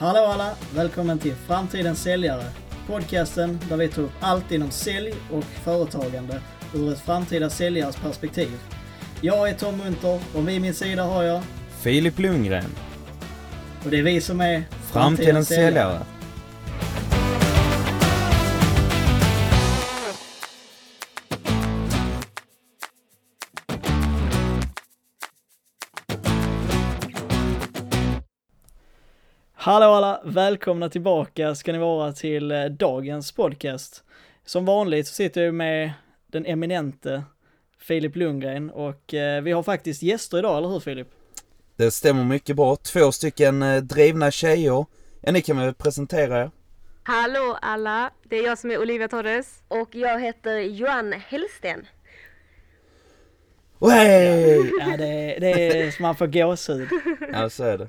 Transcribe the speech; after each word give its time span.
Hallå 0.00 0.20
alla! 0.20 0.50
Välkommen 0.74 1.18
till 1.18 1.34
Framtidens 1.34 2.02
säljare. 2.02 2.42
Podcasten 2.86 3.58
där 3.68 3.76
vi 3.76 3.88
tar 3.88 4.02
upp 4.02 4.10
allt 4.20 4.52
inom 4.52 4.70
sälj 4.70 5.14
och 5.32 5.44
företagande 5.44 6.40
ur 6.74 6.92
ett 6.92 7.00
framtida 7.00 7.50
säljares 7.50 7.96
perspektiv. 7.96 8.48
Jag 9.20 9.48
är 9.50 9.54
Tom 9.54 9.76
Munter 9.76 10.20
och 10.34 10.48
vid 10.48 10.60
min 10.60 10.74
sida 10.74 11.02
har 11.02 11.22
jag 11.22 11.42
Filip 11.80 12.18
Lundgren, 12.18 12.70
och 13.84 13.90
det 13.90 13.98
är 13.98 14.02
vi 14.02 14.20
som 14.20 14.40
är 14.40 14.62
Framtidens 14.92 15.48
säljare. 15.48 16.00
Hallå 29.68 29.86
alla! 29.86 30.20
Välkomna 30.24 30.88
tillbaka 30.88 31.54
ska 31.54 31.72
ni 31.72 31.78
vara 31.78 32.12
till 32.12 32.50
eh, 32.50 32.64
dagens 32.64 33.32
podcast. 33.32 34.04
Som 34.44 34.64
vanligt 34.64 35.06
så 35.06 35.14
sitter 35.14 35.40
jag 35.40 35.54
med 35.54 35.92
den 36.26 36.46
eminente 36.46 37.24
Filip 37.78 38.16
Lundgren 38.16 38.70
och 38.70 39.14
eh, 39.14 39.42
vi 39.42 39.52
har 39.52 39.62
faktiskt 39.62 40.02
gäster 40.02 40.38
idag, 40.38 40.58
eller 40.58 40.68
hur 40.68 40.80
Filip? 40.80 41.08
Det 41.76 41.90
stämmer 41.90 42.24
mycket 42.24 42.56
bra. 42.56 42.76
Två 42.76 43.12
stycken 43.12 43.62
eh, 43.62 43.82
drivna 43.82 44.30
tjejer. 44.30 44.86
Ja, 45.20 45.32
ni 45.32 45.42
kan 45.42 45.58
väl 45.58 45.74
presentera 45.74 46.42
er? 46.42 46.50
Hallå 47.02 47.58
alla, 47.62 48.10
det 48.22 48.36
är 48.36 48.44
jag 48.44 48.58
som 48.58 48.70
är 48.70 48.80
Olivia 48.80 49.08
Torres. 49.08 49.62
Och 49.68 49.94
jag 49.94 50.20
heter 50.20 50.58
Joanne 50.58 51.22
Hellsten. 51.28 51.86
Wey! 53.78 54.70
Ja, 54.80 54.96
det, 54.96 55.38
det 55.40 55.80
är 55.80 55.90
som 55.90 56.02
man 56.02 56.16
får 56.16 56.26
gåshud. 56.26 56.88
Ja, 57.32 57.50
så 57.50 57.64
är 57.64 57.78
det. 57.78 57.88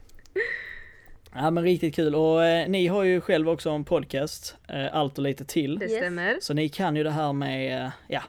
Ja 1.35 1.52
men 1.52 1.63
riktigt 1.63 1.95
kul 1.95 2.16
och 2.16 2.44
eh, 2.45 2.69
ni 2.69 2.88
har 2.88 3.03
ju 3.03 3.22
själv 3.22 3.49
också 3.49 3.69
en 3.69 3.83
podcast, 3.83 4.55
eh, 4.67 4.95
Allt 4.95 5.17
och 5.17 5.23
lite 5.23 5.45
till. 5.45 5.80
Det 5.80 5.89
stämmer. 5.89 6.38
Så 6.41 6.53
ni 6.53 6.69
kan 6.69 6.95
ju 6.95 7.03
det 7.03 7.11
här 7.11 7.33
med, 7.33 7.86
eh, 7.86 7.91
ja, 8.08 8.21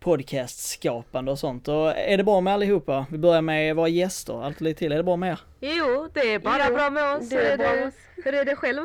podcastskapande 0.00 1.30
och 1.30 1.38
sånt. 1.38 1.68
Och 1.68 1.96
är 1.98 2.16
det 2.16 2.24
bra 2.24 2.40
med 2.40 2.52
allihopa? 2.54 3.06
Vi 3.10 3.18
börjar 3.18 3.42
med 3.42 3.76
våra 3.76 3.88
gäster, 3.88 4.44
Allt 4.44 4.56
och 4.56 4.62
lite 4.62 4.78
till. 4.78 4.92
Är 4.92 4.96
det 4.96 5.02
bra 5.02 5.16
med 5.16 5.30
er? 5.32 5.40
Jo, 5.60 6.08
det 6.14 6.20
är 6.34 6.38
bara 6.38 6.68
Jo, 6.68 6.74
bra 6.74 6.90
med 6.90 7.16
oss. 7.16 7.28
det 7.28 7.36
är 7.52 7.56
bra 7.56 7.66
med 7.68 7.78
det, 7.78 7.86
oss. 7.88 7.94
hur 8.24 8.34
är 8.34 8.44
det 8.44 8.56
själv? 8.56 8.82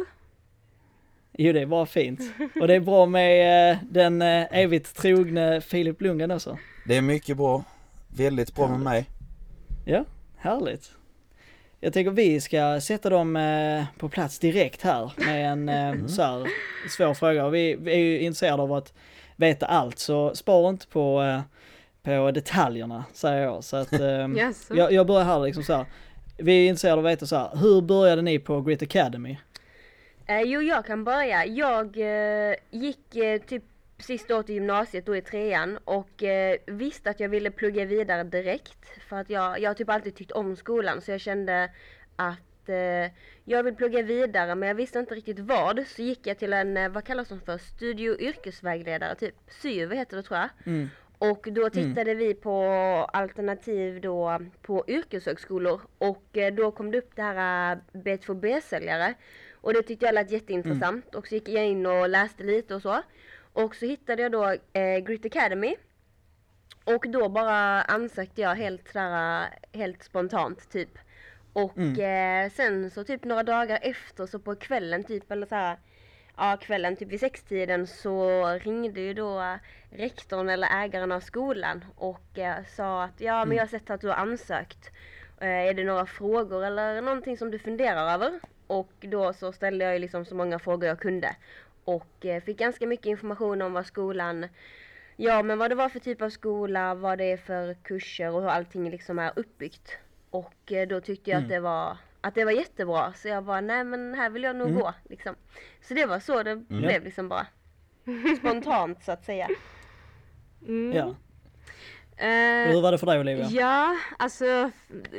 Jo 1.37 1.53
det 1.53 1.61
är 1.61 1.65
bara 1.65 1.85
fint. 1.85 2.19
Och 2.61 2.67
det 2.67 2.73
är 2.75 2.79
bra 2.79 3.05
med 3.05 3.71
eh, 3.71 3.77
den 3.89 4.21
eh, 4.21 4.45
evigt 4.51 4.95
trogne 4.97 5.61
Filip 5.61 6.01
Lundgren 6.01 6.31
också. 6.31 6.57
Det 6.87 6.97
är 6.97 7.01
mycket 7.01 7.37
bra. 7.37 7.63
Väldigt 8.07 8.55
bra 8.55 8.67
med 8.67 8.79
mig. 8.79 9.05
Ja, 9.85 10.05
härligt. 10.37 10.91
Jag 11.85 11.93
tänker 11.93 12.11
vi 12.11 12.41
ska 12.41 12.81
sätta 12.81 13.09
dem 13.09 13.35
eh, 13.35 13.83
på 13.97 14.09
plats 14.09 14.39
direkt 14.39 14.81
här 14.81 15.11
med 15.17 15.51
en 15.51 15.69
eh, 15.69 16.07
så 16.07 16.21
här 16.21 16.47
svår 16.89 17.13
fråga. 17.13 17.49
Vi, 17.49 17.71
är 17.71 17.97
ju 17.97 18.19
intresserade 18.19 18.63
av 18.63 18.73
att 18.73 18.93
veta 19.35 19.65
allt 19.65 19.99
så 19.99 20.35
spara 20.35 20.69
inte 20.69 20.87
på, 20.87 21.21
eh, 21.21 21.41
på 22.03 22.31
detaljerna 22.31 23.05
säger 23.13 23.43
jag. 23.43 23.63
Så 23.63 23.77
att 23.77 23.93
Yes. 24.37 24.69
jag, 24.69 24.91
jag 24.91 25.07
börjar 25.07 25.25
här 25.25 25.39
liksom 25.39 25.63
så 25.63 25.73
här. 25.73 25.85
Vi 26.37 26.65
är 26.65 26.69
intresserade 26.69 26.99
av 26.99 27.05
att 27.05 27.11
veta 27.11 27.25
så 27.25 27.35
här, 27.35 27.49
hur 27.55 27.81
började 27.81 28.21
ni 28.21 28.39
på 28.39 28.61
Grit 28.61 28.81
Academy? 28.81 29.37
Jo, 30.27 30.61
jag 30.61 30.85
kan 30.85 31.03
börja. 31.03 31.45
Jag 31.45 31.97
gick 32.71 33.09
typ 33.47 33.63
sista 33.97 34.35
året 34.35 34.49
i 34.49 34.53
gymnasiet, 34.53 35.05
då 35.05 35.15
i 35.15 35.21
trean, 35.21 35.77
och 35.85 36.23
eh, 36.23 36.57
visste 36.65 37.09
att 37.09 37.19
jag 37.19 37.29
ville 37.29 37.51
plugga 37.51 37.85
vidare 37.85 38.23
direkt. 38.23 39.07
För 39.09 39.15
att 39.15 39.29
jag, 39.29 39.59
jag 39.59 39.69
har 39.69 39.75
typ 39.75 39.89
alltid 39.89 40.15
tyckt 40.15 40.31
om 40.31 40.55
skolan, 40.55 41.01
så 41.01 41.11
jag 41.11 41.21
kände 41.21 41.71
att 42.15 42.69
eh, 42.69 43.11
jag 43.43 43.63
vill 43.63 43.75
plugga 43.75 44.01
vidare, 44.01 44.55
men 44.55 44.67
jag 44.67 44.75
visste 44.75 44.99
inte 44.99 45.15
riktigt 45.15 45.39
vad. 45.39 45.87
Så 45.87 46.01
gick 46.01 46.27
jag 46.27 46.37
till 46.37 46.53
en, 46.53 46.77
eh, 46.77 46.89
vad 46.89 47.03
kallas 47.03 47.29
de 47.29 47.41
för, 47.41 47.57
studie 47.57 48.09
och 48.09 48.19
yrkesvägledare, 48.19 49.15
typ 49.15 49.35
SYV 49.47 49.91
heter 49.91 50.17
det 50.17 50.23
tror 50.23 50.39
jag. 50.39 50.49
Mm. 50.65 50.89
Och 51.17 51.47
då 51.51 51.69
tittade 51.69 52.15
vi 52.15 52.33
på 52.33 52.63
alternativ 53.13 54.01
då 54.01 54.39
på 54.61 54.83
yrkeshögskolor 54.87 55.81
och 55.97 56.37
eh, 56.37 56.53
då 56.53 56.71
kom 56.71 56.91
det 56.91 56.97
upp 56.97 57.15
det 57.15 57.21
här 57.21 57.75
eh, 57.75 57.99
B2B-säljare. 57.99 59.13
Och 59.53 59.73
det 59.73 59.83
tyckte 59.83 60.05
jag 60.05 60.15
lät 60.15 60.31
jätteintressant 60.31 61.15
och 61.15 61.27
så 61.27 61.35
gick 61.35 61.49
jag 61.49 61.65
in 61.65 61.85
och 61.85 62.09
läste 62.09 62.43
lite 62.43 62.75
och 62.75 62.81
så. 62.81 63.01
Och 63.55 63.75
så 63.75 63.85
hittade 63.85 64.21
jag 64.21 64.31
då 64.31 64.55
eh, 64.73 64.97
Grit 64.99 65.25
Academy. 65.25 65.75
Och 66.83 67.09
då 67.09 67.29
bara 67.29 67.81
ansökte 67.81 68.41
jag 68.41 68.55
helt 68.55 68.87
sådär, 68.87 69.47
helt 69.73 70.03
spontant 70.03 70.71
typ. 70.71 70.97
Och 71.53 71.99
eh, 71.99 72.49
sen 72.49 72.91
så 72.91 73.03
typ 73.03 73.23
några 73.23 73.43
dagar 73.43 73.79
efter 73.81 74.25
så 74.25 74.39
på 74.39 74.55
kvällen 74.55 75.03
typ 75.03 75.31
eller 75.31 75.47
så 75.47 75.55
här 75.55 75.77
ja, 76.37 76.57
kvällen 76.61 76.95
typ 76.95 77.09
vid 77.09 77.19
sextiden 77.19 77.87
så 77.87 78.45
ringde 78.49 79.01
ju 79.01 79.13
då 79.13 79.57
rektorn 79.89 80.49
eller 80.49 80.83
ägaren 80.83 81.11
av 81.11 81.19
skolan 81.19 81.85
och 81.95 82.39
eh, 82.39 82.63
sa 82.75 83.03
att 83.03 83.21
ja 83.21 83.45
men 83.45 83.57
jag 83.57 83.63
har 83.63 83.69
sett 83.69 83.89
att 83.89 84.01
du 84.01 84.07
har 84.07 84.15
ansökt. 84.15 84.91
Eh, 85.41 85.47
är 85.47 85.73
det 85.73 85.83
några 85.83 86.05
frågor 86.05 86.65
eller 86.65 87.01
någonting 87.01 87.37
som 87.37 87.51
du 87.51 87.59
funderar 87.59 88.13
över? 88.13 88.39
Och 88.67 88.93
då 88.99 89.33
så 89.33 89.51
ställde 89.51 89.85
jag 89.85 89.93
ju 89.93 89.99
liksom 89.99 90.25
så 90.25 90.35
många 90.35 90.59
frågor 90.59 90.87
jag 90.87 90.99
kunde. 90.99 91.35
Och 91.85 92.25
eh, 92.25 92.43
fick 92.43 92.57
ganska 92.57 92.87
mycket 92.87 93.05
information 93.05 93.61
om 93.61 93.73
vad 93.73 93.85
skolan 93.85 94.47
Ja 95.17 95.43
men 95.43 95.57
vad 95.57 95.71
det 95.71 95.75
var 95.75 95.89
för 95.89 95.99
typ 95.99 96.21
av 96.21 96.29
skola, 96.29 96.95
vad 96.95 97.17
det 97.17 97.23
är 97.23 97.37
för 97.37 97.73
kurser 97.73 98.31
och 98.31 98.41
hur 98.41 98.49
allting 98.49 98.89
liksom 98.89 99.19
är 99.19 99.31
uppbyggt. 99.35 99.97
Och 100.29 100.71
eh, 100.71 100.87
då 100.87 101.01
tyckte 101.01 101.31
jag 101.31 101.43
att 101.43 101.49
det 101.49 101.59
var 101.59 101.97
att 102.21 102.35
det 102.35 102.45
var 102.45 102.51
jättebra 102.51 103.13
så 103.13 103.27
jag 103.27 103.43
bara 103.43 103.61
nej 103.61 103.83
men 103.83 104.13
här 104.13 104.29
vill 104.29 104.43
jag 104.43 104.55
nog 104.55 104.73
gå 104.73 104.93
liksom. 105.09 105.35
Så 105.81 105.93
det 105.93 106.05
var 106.05 106.19
så 106.19 106.43
det 106.43 106.55
blev 106.55 107.03
liksom 107.03 107.29
bara. 107.29 107.47
Spontant 108.37 109.03
så 109.03 109.11
att 109.11 109.25
säga. 109.25 109.49
Mm. 110.67 110.97
Ja. 110.97 111.15
Eh, 112.17 112.27
Hur 112.71 112.81
var 112.81 112.91
det 112.91 112.97
för 112.97 113.05
dig 113.07 113.19
Olivia? 113.19 113.45
ja, 113.49 113.95
alltså 114.19 114.71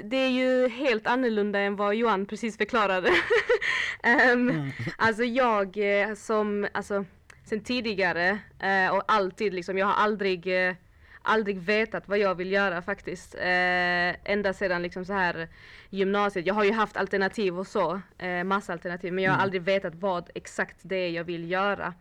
det 0.04 0.16
är 0.16 0.28
ju 0.28 0.68
helt 0.68 1.06
annorlunda 1.06 1.58
än 1.58 1.76
vad 1.76 1.94
Johan 1.94 2.26
precis 2.26 2.56
förklarade. 2.56 3.10
Ehm, 4.02 4.70
Alltså 4.96 5.24
jag 5.24 5.76
eh, 6.02 6.14
som, 6.14 6.66
alltså 6.72 7.04
sen 7.44 7.60
tidigare 7.60 8.38
eh, 8.62 8.94
och 8.96 9.02
alltid 9.08 9.54
liksom, 9.54 9.78
jag 9.78 9.86
har 9.86 9.94
aldrig 10.04 10.66
eh, 10.68 10.74
aldrig 11.22 11.58
vetat 11.58 12.08
vad 12.08 12.18
jag 12.18 12.34
vill 12.34 12.52
göra 12.52 12.82
faktiskt. 12.82 13.34
Ända 13.38 14.52
sedan 14.52 14.82
liksom 14.82 15.04
så 15.04 15.12
här 15.12 15.48
gymnasiet. 15.90 16.46
Jag 16.46 16.54
har 16.54 16.64
ju 16.64 16.72
haft 16.72 16.96
alternativ 16.96 17.58
och 17.58 17.66
så, 17.66 18.00
massa 18.44 18.72
alternativ, 18.72 19.12
men 19.12 19.24
jag 19.24 19.32
har 19.32 19.38
aldrig 19.42 19.62
vetat 19.62 19.94
vad 19.94 20.30
exakt 20.34 20.76
det 20.82 20.96
är 20.96 21.10
jag 21.10 21.24
vill 21.24 21.50
göra. 21.50 21.94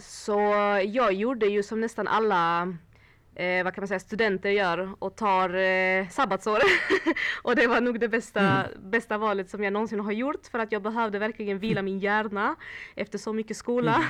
Så 0.00 0.40
jag 0.84 1.12
gjorde 1.12 1.46
ju 1.46 1.62
som 1.62 1.80
nästan 1.80 2.08
alla 2.08 2.74
eh, 3.34 3.64
vad 3.64 3.74
kan 3.74 3.82
man 3.82 3.88
säga, 3.88 4.00
studenter 4.00 4.50
gör 4.50 4.94
och 4.98 5.16
tar 5.16 5.54
eh, 5.54 6.08
sabbatsår. 6.08 6.58
och 7.42 7.56
det 7.56 7.66
var 7.66 7.80
nog 7.80 8.00
det 8.00 8.08
bästa, 8.08 8.64
bästa 8.82 9.18
valet 9.18 9.50
som 9.50 9.64
jag 9.64 9.72
någonsin 9.72 10.00
har 10.00 10.12
gjort 10.12 10.46
för 10.46 10.58
att 10.58 10.72
jag 10.72 10.82
behövde 10.82 11.18
verkligen 11.18 11.58
vila 11.58 11.82
min 11.82 11.98
hjärna 11.98 12.56
efter 12.94 13.18
så 13.18 13.32
mycket 13.32 13.56
skola. 13.56 13.96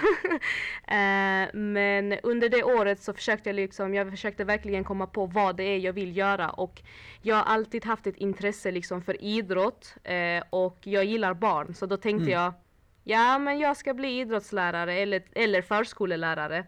eh, 0.89 1.55
men 1.55 2.19
under 2.23 2.49
det 2.49 2.63
året 2.63 3.03
så 3.03 3.13
försökte 3.13 3.49
jag 3.49 3.57
liksom, 3.57 3.95
jag 3.95 4.11
försökte 4.11 4.45
verkligen 4.45 4.85
komma 4.85 5.07
på 5.07 5.27
vad 5.27 5.57
det 5.57 5.65
är 5.65 5.79
jag 5.79 5.93
vill 5.93 6.17
göra 6.17 6.51
och 6.51 6.83
jag 7.23 7.37
har 7.37 7.43
alltid 7.43 7.85
haft 7.85 8.07
ett 8.07 8.17
intresse 8.17 8.71
liksom 8.71 9.03
för 9.03 9.23
idrott 9.25 9.95
eh, 10.05 10.43
och 10.51 10.79
jag 10.81 11.05
gillar 11.05 11.35
barn 11.35 11.75
så 11.75 11.87
då 11.87 11.97
tänkte 11.97 12.31
jag 12.31 12.53
Ja 13.05 13.39
men 13.39 13.59
jag 13.59 13.77
ska 13.77 13.95
bli 13.95 14.21
idrottslärare 14.21 14.95
eller, 14.95 15.23
eller 15.35 15.63
förskolelärare. 15.63 16.67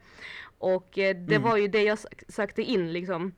Och 0.59 0.99
eh, 0.99 1.17
det 1.17 1.39
var 1.39 1.57
ju 1.57 1.69
det 1.69 1.83
jag 1.83 1.99
sök- 1.99 2.23
sökte 2.29 2.63
in 2.63 2.93
liksom. 2.93 3.35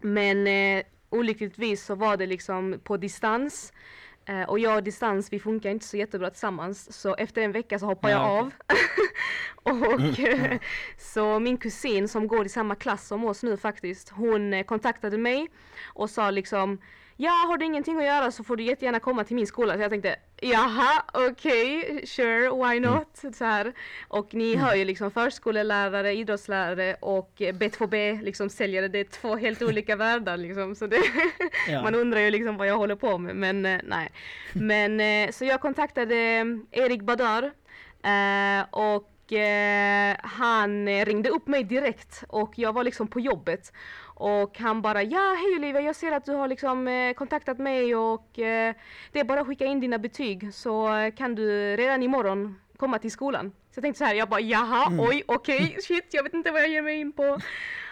Men 0.00 0.46
eh, 0.46 0.84
olyckligtvis 1.10 1.84
så 1.84 1.94
var 1.94 2.16
det 2.16 2.26
liksom 2.26 2.80
på 2.84 2.96
distans. 2.96 3.72
Eh, 4.26 4.42
och 4.42 4.58
jag 4.58 4.76
och 4.76 4.82
distans 4.82 5.32
vi 5.32 5.40
funkar 5.40 5.70
inte 5.70 5.86
så 5.86 5.96
jättebra 5.96 6.30
tillsammans. 6.30 7.00
Så 7.00 7.14
efter 7.14 7.42
en 7.42 7.52
vecka 7.52 7.78
så 7.78 7.86
hoppade 7.86 8.12
jag 8.12 8.22
Ja, 8.22 8.38
av. 8.38 8.52
och 9.94 10.18
eh, 10.20 10.58
så 10.98 11.38
min 11.38 11.56
kusin 11.56 12.08
som 12.08 12.28
går 12.28 12.46
i 12.46 12.48
samma 12.48 12.74
klass 12.74 13.06
som 13.06 13.24
oss 13.24 13.42
nu 13.42 13.56
faktiskt. 13.56 14.08
Hon 14.08 14.52
eh, 14.54 14.64
kontaktade 14.64 15.18
mig 15.18 15.48
och 15.86 16.10
sa 16.10 16.30
liksom 16.30 16.78
Ja, 17.20 17.30
har 17.30 17.58
du 17.58 17.64
ingenting 17.64 17.98
att 17.98 18.04
göra 18.04 18.30
så 18.30 18.44
får 18.44 18.56
du 18.56 18.62
jättegärna 18.62 19.00
komma 19.00 19.24
till 19.24 19.36
min 19.36 19.46
skola. 19.46 19.74
Så 19.74 19.80
jag 19.80 19.90
tänkte, 19.90 20.16
jaha, 20.40 21.02
okej, 21.12 22.00
sure, 22.06 22.50
why 22.50 22.80
not? 22.80 23.36
Så 23.36 23.44
här. 23.44 23.72
Och 24.08 24.34
ni 24.34 24.56
hör 24.56 24.74
ju 24.74 24.84
liksom 24.84 25.10
förskolelärare, 25.10 26.12
idrottslärare 26.12 26.96
och 27.00 27.42
eh, 27.42 27.54
B2B, 27.54 28.22
liksom 28.22 28.50
säljare, 28.50 28.88
det 28.88 28.98
är 28.98 29.04
två 29.04 29.36
helt 29.36 29.62
olika 29.62 29.96
världar 30.06 30.36
liksom. 30.36 30.74
Så 30.74 30.86
det, 30.86 31.02
Ja. 31.68 31.82
man 31.82 31.94
undrar 31.94 32.20
ju 32.20 32.30
liksom 32.30 32.56
vad 32.56 32.66
jag 32.66 32.76
håller 32.76 32.96
på 32.96 33.18
med, 33.18 33.36
men 33.36 33.66
eh, 33.66 33.80
nej. 33.84 34.12
Men 34.52 35.00
eh, 35.00 35.30
så 35.30 35.44
jag 35.44 35.60
kontaktade 35.60 36.14
Erik 36.70 37.02
eh, 37.02 38.66
och 38.70 39.18
och 39.28 39.32
eh, 39.32 40.16
han 40.22 41.04
ringde 41.04 41.28
upp 41.30 41.46
mig 41.46 41.64
direkt 41.64 42.24
och 42.28 42.52
jag 42.56 42.72
var 42.72 42.84
liksom 42.84 43.08
på 43.08 43.20
jobbet. 43.20 43.72
Och 44.20 44.58
han 44.58 44.82
bara 44.82 45.02
ja 45.02 45.34
hej 45.38 45.56
Olivia 45.56 45.80
jag 45.80 45.96
ser 45.96 46.12
att 46.12 46.24
du 46.24 46.32
har 46.32 46.48
liksom 46.48 46.88
eh, 46.88 47.12
kontaktat 47.14 47.58
mig 47.58 47.96
och 47.96 48.38
eh, 48.38 48.74
det 49.12 49.20
är 49.20 49.24
bara 49.24 49.40
att 49.40 49.46
skicka 49.46 49.64
in 49.64 49.80
dina 49.80 49.98
betyg 49.98 50.54
så 50.54 50.94
eh, 50.96 51.14
kan 51.14 51.34
du 51.34 51.76
redan 51.76 52.02
imorgon 52.02 52.60
komma 52.76 52.98
till 52.98 53.10
skolan. 53.10 53.50
Så 53.50 53.78
jag 53.78 53.82
tänkte 53.82 53.98
så 53.98 54.04
här, 54.04 54.14
jag 54.14 54.28
bara 54.28 54.40
jaha 54.40 54.86
Mm. 54.86 55.00
oj 55.00 55.22
okej 55.26 55.76
shit 55.82 56.06
jag 56.10 56.22
vet 56.22 56.34
inte 56.34 56.50
vad 56.50 56.60
jag 56.60 56.68
ger 56.68 56.82
mig 56.82 57.00
in 57.00 57.12
på. 57.12 57.38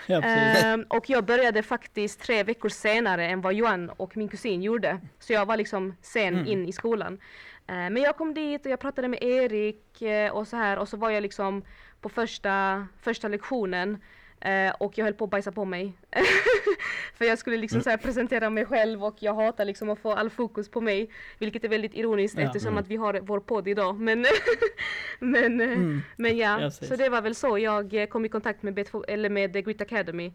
Ja. 0.06 0.22
Ehm, 0.22 0.84
och 0.88 1.10
jag 1.10 1.24
började 1.24 1.62
faktiskt 1.62 2.20
tre 2.20 2.42
veckor 2.42 2.68
senare 2.68 3.26
än 3.26 3.40
vad 3.40 3.54
Johan 3.54 3.90
och 3.90 4.16
min 4.16 4.28
kusin 4.28 4.62
gjorde. 4.62 4.98
Så 5.18 5.32
jag 5.32 5.46
var 5.46 5.56
liksom 5.56 5.94
sen 6.02 6.34
Mm. 6.34 6.46
in 6.46 6.68
i 6.68 6.72
skolan. 6.72 7.18
Ehm, 7.66 7.92
men 7.92 8.02
jag 8.02 8.16
kom 8.16 8.34
dit 8.34 8.66
och 8.66 8.72
jag 8.72 8.80
pratade 8.80 9.08
med 9.08 9.22
Erik 9.22 10.02
eh, 10.02 10.30
och 10.32 10.48
så 10.48 10.56
här 10.56 10.78
och 10.78 10.88
så 10.88 10.96
var 10.96 11.10
jag 11.10 11.22
liksom 11.22 11.62
på 12.00 12.08
första, 12.08 12.86
första 13.02 13.28
lektionen 13.28 13.98
eh, 14.40 14.70
och 14.78 14.98
jag 14.98 15.04
höll 15.04 15.14
på 15.14 15.24
att 15.24 15.30
bajsa 15.30 15.52
på 15.52 15.64
mig. 15.64 15.92
För 17.14 17.24
jag 17.24 17.38
skulle 17.38 17.56
liksom 17.56 17.80
så 17.80 17.90
här 17.90 17.96
presentera 17.96 18.50
mig 18.50 18.64
själv 18.66 19.04
och 19.04 19.16
jag 19.18 19.34
hatar 19.34 19.64
liksom 19.64 19.90
att 19.90 19.98
få 19.98 20.12
all 20.12 20.30
fokus 20.30 20.68
på 20.68 20.80
mig. 20.80 21.10
Vilket 21.38 21.64
är 21.64 21.68
väldigt 21.68 21.94
ironiskt 21.94 22.38
Ja. 22.38 22.44
eftersom 22.44 22.78
att 22.78 22.88
vi 22.88 22.96
har 22.96 23.20
vår 23.22 23.40
podd 23.40 23.68
idag. 23.68 24.00
Men, 24.00 24.26
men, 25.18 25.60
eh, 25.60 25.66
Mm. 25.72 26.00
men 26.16 26.36
ja, 26.36 26.70
så 26.70 26.96
det 26.96 27.08
var 27.08 27.22
väl 27.22 27.34
så 27.34 27.58
jag 27.58 27.94
eh, 27.94 28.06
kom 28.06 28.24
i 28.24 28.28
kontakt 28.28 28.62
med, 28.62 28.74
Bet- 28.74 29.04
eller 29.08 29.30
med 29.30 29.64
Grit 29.64 29.80
Academy. 29.80 30.26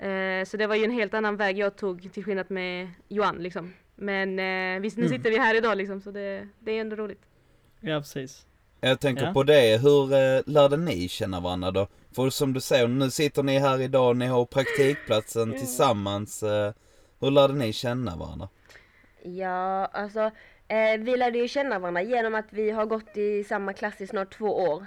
Eh, 0.00 0.44
så 0.46 0.56
det 0.56 0.66
var 0.66 0.74
ju 0.74 0.84
en 0.84 0.90
helt 0.90 1.14
annan 1.14 1.36
väg 1.36 1.58
jag 1.58 1.76
tog 1.76 2.12
till 2.12 2.24
skillnad 2.24 2.50
med 2.50 2.88
Johan 3.08 3.36
liksom. 3.36 3.72
Men 3.96 4.38
eh, 4.38 4.80
visst, 4.80 4.96
nu 4.96 5.06
Mm. 5.06 5.18
sitter 5.18 5.30
vi 5.30 5.38
här 5.38 5.54
idag 5.54 5.76
liksom 5.78 6.00
så 6.00 6.10
det, 6.10 6.48
det 6.58 6.72
är 6.76 6.80
ändå 6.80 6.96
roligt. 6.96 7.22
ja, 7.80 7.98
precis. 8.00 8.46
Jag 8.80 9.00
tänker 9.00 9.24
Ja. 9.26 9.32
på 9.32 9.42
det, 9.42 9.80
hur 9.82 10.12
eh, 10.12 10.40
lärde 10.46 10.76
ni 10.76 11.08
känna 11.08 11.40
varandra 11.40 11.70
då? 11.70 11.88
För 12.14 12.30
som 12.30 12.52
du 12.52 12.60
säger, 12.60 12.88
nu 12.88 13.10
sitter 13.10 13.42
ni 13.42 13.58
här 13.58 13.80
idag, 13.80 14.16
ni 14.16 14.26
har 14.26 14.44
praktikplatsen 14.44 15.52
tillsammans. 15.52 16.42
Eh, 16.42 16.72
hur 17.20 17.30
lärde 17.30 17.54
ni 17.54 17.72
känna 17.72 18.16
varandra? 18.16 18.48
Ja, 19.22 19.86
alltså 19.86 20.30
eh, 20.68 20.98
vi 20.98 21.16
lärde 21.16 21.38
ju 21.38 21.48
känna 21.48 21.78
varandra 21.78 22.02
genom 22.02 22.34
att 22.34 22.46
vi 22.50 22.70
har 22.70 22.86
gått 22.86 23.16
i 23.16 23.44
samma 23.44 23.72
klass 23.72 24.00
i 24.00 24.06
snart 24.06 24.34
två 24.38 24.56
år. 24.56 24.86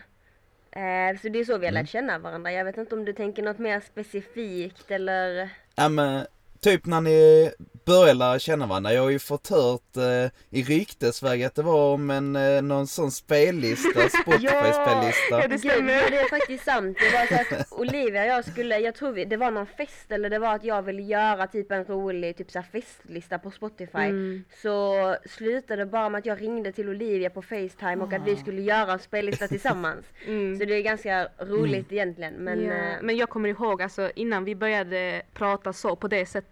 Eh, 0.72 1.20
så 1.22 1.30
det 1.30 1.40
är 1.40 1.46
så 1.46 1.58
vi 1.58 1.66
har 1.66 1.74
lärt 1.74 1.90
känna 1.90 2.20
varandra. 2.20 2.52
Jag 2.52 2.66
vet 2.66 2.78
inte 2.78 2.96
om 2.96 3.06
du 3.06 3.14
tänker 3.14 3.44
något 3.44 3.60
mer 3.60 3.80
specifikt 3.80 4.92
eller? 4.92 5.50
Ja 5.76 5.90
men, 5.90 6.26
typ 6.62 6.86
när 6.86 7.02
ni 7.02 7.52
började 7.86 8.14
lära 8.14 8.40
känna 8.40 8.68
varandra. 8.68 8.94
Jag 8.94 9.02
har 9.02 9.10
ju 9.10 9.20
fått 9.20 9.50
hört 9.50 9.98
eh, 9.98 10.32
i 10.50 10.64
ryktesväg 10.64 11.44
att 11.44 11.56
det 11.56 11.62
var 11.62 11.94
om 11.94 12.10
en, 12.10 12.36
eh, 12.36 12.62
någon 12.62 12.88
sån 12.88 13.12
spellista, 13.12 14.00
Spotify-spellista. 14.10 15.42
Ja, 15.42 15.48
det 15.48 15.58
stämmer. 15.58 16.02
Gud, 16.02 16.12
det 16.12 16.20
är 16.20 16.30
faktiskt 16.30 16.64
sant. 16.64 16.98
Det 17.00 17.18
var 17.18 17.26
så 17.26 17.54
att 17.54 17.72
Olivia 17.80 18.22
och 18.22 18.28
jag 18.28 18.46
skulle, 18.46 18.80
jag 18.80 18.96
tror 18.96 19.12
vi, 19.12 19.26
det 19.26 19.38
var 19.38 19.52
någon 19.52 19.66
fest 19.66 20.12
eller 20.12 20.30
det 20.30 20.40
var 20.40 20.56
att 20.56 20.64
jag 20.64 20.82
ville 20.82 21.02
göra 21.02 21.48
typ 21.48 21.72
en 21.72 21.86
rolig 21.86 22.38
typ 22.38 22.52
så 22.52 22.60
här 22.60 22.66
festlista 22.72 23.40
på 23.40 23.52
Spotify. 23.52 23.98
Mm. 23.98 24.44
Så 24.62 25.16
slutade 25.26 25.82
det 25.82 25.86
bara 25.86 26.10
med 26.10 26.20
att 26.20 26.26
jag 26.26 26.42
ringde 26.42 26.72
till 26.72 26.90
Olivia 26.90 27.30
på 27.30 27.42
Facetime 27.42 28.04
och 28.04 28.14
att 28.14 28.28
vi 28.28 28.36
skulle 28.36 28.62
göra 28.62 28.94
en 28.94 29.00
spellista 29.00 29.48
tillsammans. 29.48 30.06
Mm. 30.28 30.60
Så 30.60 30.66
det 30.66 30.74
är 30.76 30.82
ganska 30.82 31.28
roligt 31.40 31.92
egentligen. 31.92 32.34
Men 32.34 32.66
ja, 32.66 32.74
eh, 32.74 32.96
men 33.02 33.18
jag 33.18 33.30
kommer 33.30 33.50
ihåg 33.50 33.82
alltså 33.82 34.12
innan 34.16 34.46
vi 34.46 34.56
började 34.56 35.22
prata 35.34 35.74
så 35.74 35.96
på 35.96 36.08
det 36.08 36.26
sättet 36.26 36.51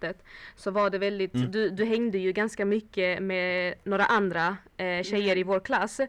så 0.55 0.71
var 0.71 0.89
det 0.89 0.97
väldigt, 0.97 1.33
du, 1.33 1.69
du 1.69 1.85
hängde 1.85 2.17
ju 2.17 2.31
ganska 2.31 2.65
mycket 2.65 3.23
med 3.23 3.75
några 3.83 4.05
andra 4.05 4.57
eh, 4.77 5.03
tjejer 5.03 5.37
i 5.37 5.43
vår 5.43 5.59
klass. 5.59 5.99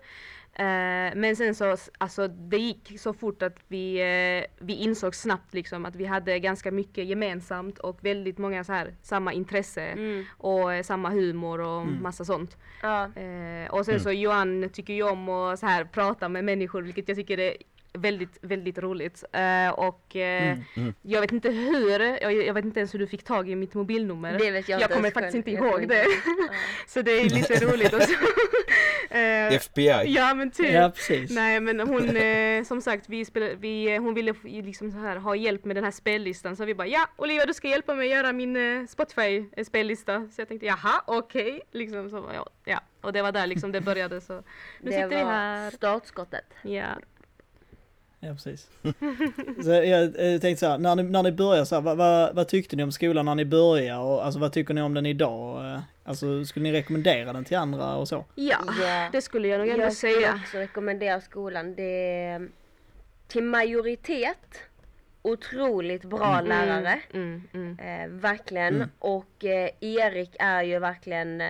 Eh, 0.61 1.15
men 1.15 1.37
sen 1.37 1.55
så, 1.55 1.77
alltså 1.99 2.29
det 2.29 2.57
gick 2.57 3.01
så 3.01 3.13
fort 3.13 3.43
att 3.43 3.57
vi, 3.69 3.97
eh, 4.01 4.65
vi 4.65 4.75
insåg 4.75 5.15
snabbt 5.15 5.55
liksom 5.55 5.87
att 5.87 5.97
vi 5.97 6.05
hade 6.05 6.39
ganska 6.39 6.71
mycket 6.71 7.07
gemensamt 7.07 7.79
och 7.79 7.99
väldigt 8.01 8.39
många 8.39 8.65
så 8.65 8.73
här 8.73 8.95
samma 9.03 9.33
intresse 9.33 9.83
mm, 9.83 10.25
och 10.39 10.73
eh, 10.75 10.83
samma 10.83 11.11
humor 11.11 11.61
och 11.61 11.87
massa 11.87 12.25
sånt. 12.25 12.57
ja. 12.83 13.11
Eh, 13.17 13.71
och 13.71 13.87
sen 13.87 14.01
så 14.01 14.13
Johan 14.13 14.69
tycker 14.73 14.95
ju 14.95 15.03
om 15.03 15.29
att 15.29 15.59
så 15.59 15.67
här 15.67 15.85
prata 15.85 16.29
med 16.29 16.45
människor 16.45 16.83
vilket 16.83 17.09
jag 17.09 17.17
tycker 17.17 17.39
är 17.39 17.57
väldigt, 17.93 18.39
väldigt 18.41 18.79
roligt. 18.79 19.25
Eh, 19.33 19.69
och 19.71 20.17
eh, 20.17 20.59
mm. 20.77 20.95
jag 21.03 21.21
vet 21.21 21.33
inte 21.33 21.51
hur, 21.51 22.01
jag, 22.23 22.33
jag 22.33 22.55
vet 22.55 22.65
inte 22.65 22.81
ens 22.81 22.95
hur 22.95 22.99
du 22.99 23.07
fick 23.07 23.23
tag 23.25 23.51
i 23.51 23.57
mitt 23.57 23.75
mobilnummer. 23.75 24.39
Det 24.39 24.51
vet 24.51 24.69
jag 24.69 24.81
jag 24.81 24.85
inte 24.87 24.95
kommer 24.95 25.11
faktiskt 25.11 25.35
inte 25.35 25.51
ihåg 25.51 25.81
det. 25.89 26.05
inte- 26.05 26.55
så 26.87 27.03
det 27.03 27.13
är 27.21 27.25
lite 27.25 27.55
roligt 27.67 27.95
också. 27.95 28.13
Eh, 29.13 29.53
FBI. 29.55 30.05
ja 30.07 30.35
men 30.35 30.51
typ. 30.51 30.73
Ja, 30.73 30.91
precis. 30.95 31.31
Nej 31.31 31.61
men 31.61 31.81
hon, 31.81 32.11
som 32.65 32.81
sagt, 32.81 33.09
vi 33.09 33.25
spelade, 33.25 33.55
vi, 33.55 33.97
hon 33.97 34.15
ville 34.15 34.35
liksom 34.43 34.91
så 34.91 34.99
här, 34.99 35.17
ha 35.17 35.37
hjälp 35.37 35.65
med 35.65 35.77
den 35.77 35.85
här 35.85 35.91
spellistan 35.91 36.57
så 36.57 36.65
vi 36.65 36.75
bara 36.75 36.87
ja 36.87 37.09
Olivia 37.17 37.47
du 37.47 37.55
ska 37.55 37.69
hjälpa 37.69 37.95
mig 37.95 38.09
göra 38.09 38.33
min 38.33 38.57
eh, 38.57 38.87
Spotify 38.87 39.45
eh, 39.57 39.65
spellista. 39.65 40.29
Så 40.29 40.41
jag 40.41 40.49
tänkte 40.49 40.67
jaha 40.67 41.03
okej, 41.07 41.61
liksom 41.73 42.11
så, 42.11 42.31
ja, 42.35 42.47
ja. 42.65 42.81
Och 43.01 43.13
det 43.13 43.23
var 43.23 43.33
där 43.33 43.47
liksom 43.47 43.73
det 43.73 43.81
började 43.81 44.21
så 44.21 44.33
nu 44.35 44.43
Det 44.81 44.93
sitter 44.93 45.09
vi 45.09 45.15
var 45.15 45.25
här. 45.25 45.71
startskottet. 45.71 46.45
Ja. 46.63 46.87
Ja, 48.21 48.33
precis. 48.33 48.69
så 49.65 49.71
jag, 49.71 49.85
jag 50.19 50.41
tänkte 50.41 50.57
så 50.57 50.67
här, 50.67 50.79
när 50.79 50.97
ni, 50.97 51.03
när 51.03 51.23
ni 51.23 51.33
började 51.33 51.67
så 51.67 51.75
här, 51.75 51.83
vad, 51.83 51.97
vad, 51.97 52.35
vad 52.35 52.49
tyckte 52.49 52.77
ni 52.77 52.83
om 52.83 52.93
skolan 52.93 53.25
när 53.27 53.35
ni 53.35 53.45
började 53.45 54.01
och 54.01 54.25
alltså 54.25 54.41
vad 54.41 54.53
tycker 54.53 54.75
ni 54.75 54.83
om 54.83 54.95
den 54.95 55.07
idag? 55.07 55.73
Eh, 55.75 55.81
Alltså 56.05 56.45
skulle 56.45 56.63
ni 56.63 56.73
rekommendera 56.73 57.33
den 57.33 57.45
till 57.45 57.57
andra 57.57 57.95
och 57.97 58.09
så? 58.09 58.25
ja, 58.35 58.59
Ja. 58.83 59.09
det 59.13 59.23
skulle 59.23 59.49
jag 59.49 59.59
nog 59.59 59.69
ändå 59.69 59.83
Jag 59.85 59.93
skulle 59.93 60.13
säga. 60.13 60.35
också 60.45 60.59
rekommendera 60.59 61.21
skolan. 61.21 61.75
Det 61.75 62.23
är 62.25 62.49
till 63.29 63.43
majoritet 63.45 64.57
otroligt 65.23 66.05
bra 66.05 66.41
lärare. 66.41 67.01
Mm, 67.15 67.43
mm. 67.53 67.79
Eh, 67.79 68.09
verkligen. 68.21 68.91
Och 68.99 69.45
eh, 69.45 69.71
Erik 69.81 70.37
är 70.39 70.63
ju 70.63 70.79
verkligen 70.79 71.41
eh, 71.41 71.49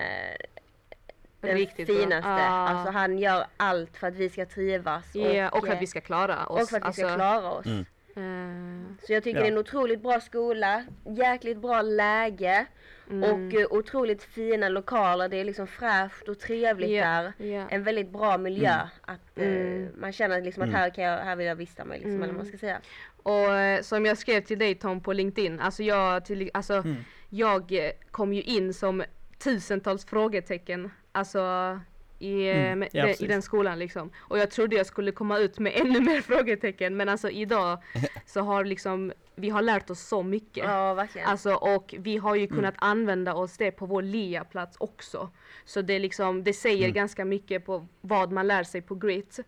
den 1.41 1.55
Riktigt 1.57 1.87
bra. 1.87 1.95
finaste. 1.95 2.29
Ja. 2.29 2.35
Alltså 2.49 2.91
han 2.91 3.19
gör 3.19 3.45
allt 3.57 3.97
för 3.97 4.07
att 4.07 4.15
vi 4.15 4.29
ska 4.29 4.45
trivas. 4.45 5.15
Ja, 5.15 5.49
och 5.49 5.59
för 5.61 5.67
eh, 5.67 5.73
att 5.75 5.81
vi 5.81 5.87
ska 5.87 6.01
klara 6.01 6.45
oss. 6.45 6.61
och 6.61 6.69
för 6.69 6.77
att 6.77 6.87
vi 6.89 6.93
ska 6.93 7.03
Alltså, 7.05 7.15
klara 7.17 7.51
oss. 7.51 7.65
Mm. 7.65 8.85
eh, 8.99 9.05
Så 9.07 9.13
jag 9.13 9.23
tycker 9.23 9.39
Ja. 9.39 9.43
det 9.43 9.47
är 9.47 9.51
en 9.51 9.57
otroligt 9.57 10.01
bra 10.01 10.19
skola, 10.19 10.85
jäkligt 11.05 11.57
bra 11.57 11.81
läge 11.81 12.65
mm. 13.09 13.23
och 13.23 13.53
eh, 13.61 13.67
otroligt 13.69 14.23
fina 14.23 14.69
lokaler. 14.69 15.29
Det 15.29 15.37
är 15.37 15.43
liksom 15.45 15.67
fräscht 15.67 16.27
och 16.29 16.39
trevligt 16.39 16.89
Ja, 16.89 17.05
där. 17.37 17.45
ja. 17.47 17.67
En 17.69 17.83
väldigt 17.83 18.09
bra 18.09 18.37
miljö. 18.37 18.73
Att 19.01 19.37
eh, 19.39 19.47
Mm. 19.47 19.87
man 19.97 20.11
känner 20.13 20.41
liksom 20.41 20.63
att 20.63 20.69
här, 20.71 20.89
kan 20.89 21.03
jag, 21.03 21.17
här 21.19 21.35
vill 21.35 21.47
jag 21.47 21.55
vista 21.55 21.85
mig 21.85 21.97
liksom, 21.97 22.11
Mm. 22.11 22.23
eller 22.23 22.33
vad 22.33 22.37
man 22.43 22.45
ska 22.47 22.57
säga. 22.57 22.81
Och 23.23 23.53
eh, 23.55 23.81
som 23.81 24.05
jag 24.05 24.17
skrev 24.17 24.41
till 24.41 24.59
dig 24.59 24.75
Tom 24.75 25.01
på 25.01 25.13
LinkedIn, 25.13 25.59
alltså 25.59 25.83
jag, 25.83 26.25
till, 26.25 26.49
alltså, 26.53 26.73
Mm. 26.73 26.95
jag 27.29 27.71
eh, 27.71 27.91
kom 28.11 28.33
ju 28.33 28.41
in 28.41 28.73
som 28.73 29.03
tusentals 29.43 30.05
frågetecken, 30.05 30.91
alltså 31.11 31.79
i, 32.19 32.49
eh, 32.49 32.55
Mm, 32.57 32.79
med, 32.79 32.89
ja, 32.93 33.07
i 33.09 33.27
den 33.27 33.41
skolan 33.41 33.79
liksom. 33.79 34.11
Och 34.17 34.37
jag 34.39 34.51
trodde 34.51 34.75
jag 34.75 34.85
skulle 34.85 35.11
komma 35.11 35.37
ut 35.37 35.59
med 35.59 35.73
ännu 35.81 35.99
mer 36.01 36.21
frågetecken 36.21 36.97
men 36.97 37.09
alltså 37.09 37.29
idag 37.29 37.77
så 38.25 38.41
har 38.41 38.65
liksom, 38.65 39.13
vi 39.35 39.49
har 39.49 39.61
lärt 39.61 39.89
oss 39.89 39.99
så 40.07 40.23
mycket. 40.23 40.63
Ja, 40.63 40.93
verkligen. 40.93 41.27
Alltså 41.27 41.53
och 41.53 41.95
vi 41.99 42.17
har 42.17 42.35
ju 42.35 42.47
kunnat 42.47 42.73
Mm. 42.81 42.89
använda 42.91 43.33
oss 43.33 43.57
det 43.57 43.71
på 43.71 43.85
vår 43.85 44.01
LIA-plats 44.01 44.77
också. 44.79 45.29
Så 45.65 45.81
det, 45.81 45.99
liksom, 45.99 46.43
det 46.43 46.53
säger 46.53 46.83
Mm. 46.85 46.93
ganska 46.93 47.25
mycket 47.25 47.65
på 47.65 47.87
vad 48.01 48.31
man 48.31 48.47
lär 48.47 48.63
sig 48.63 48.81
på 48.81 48.95
GRIT. 48.95 49.39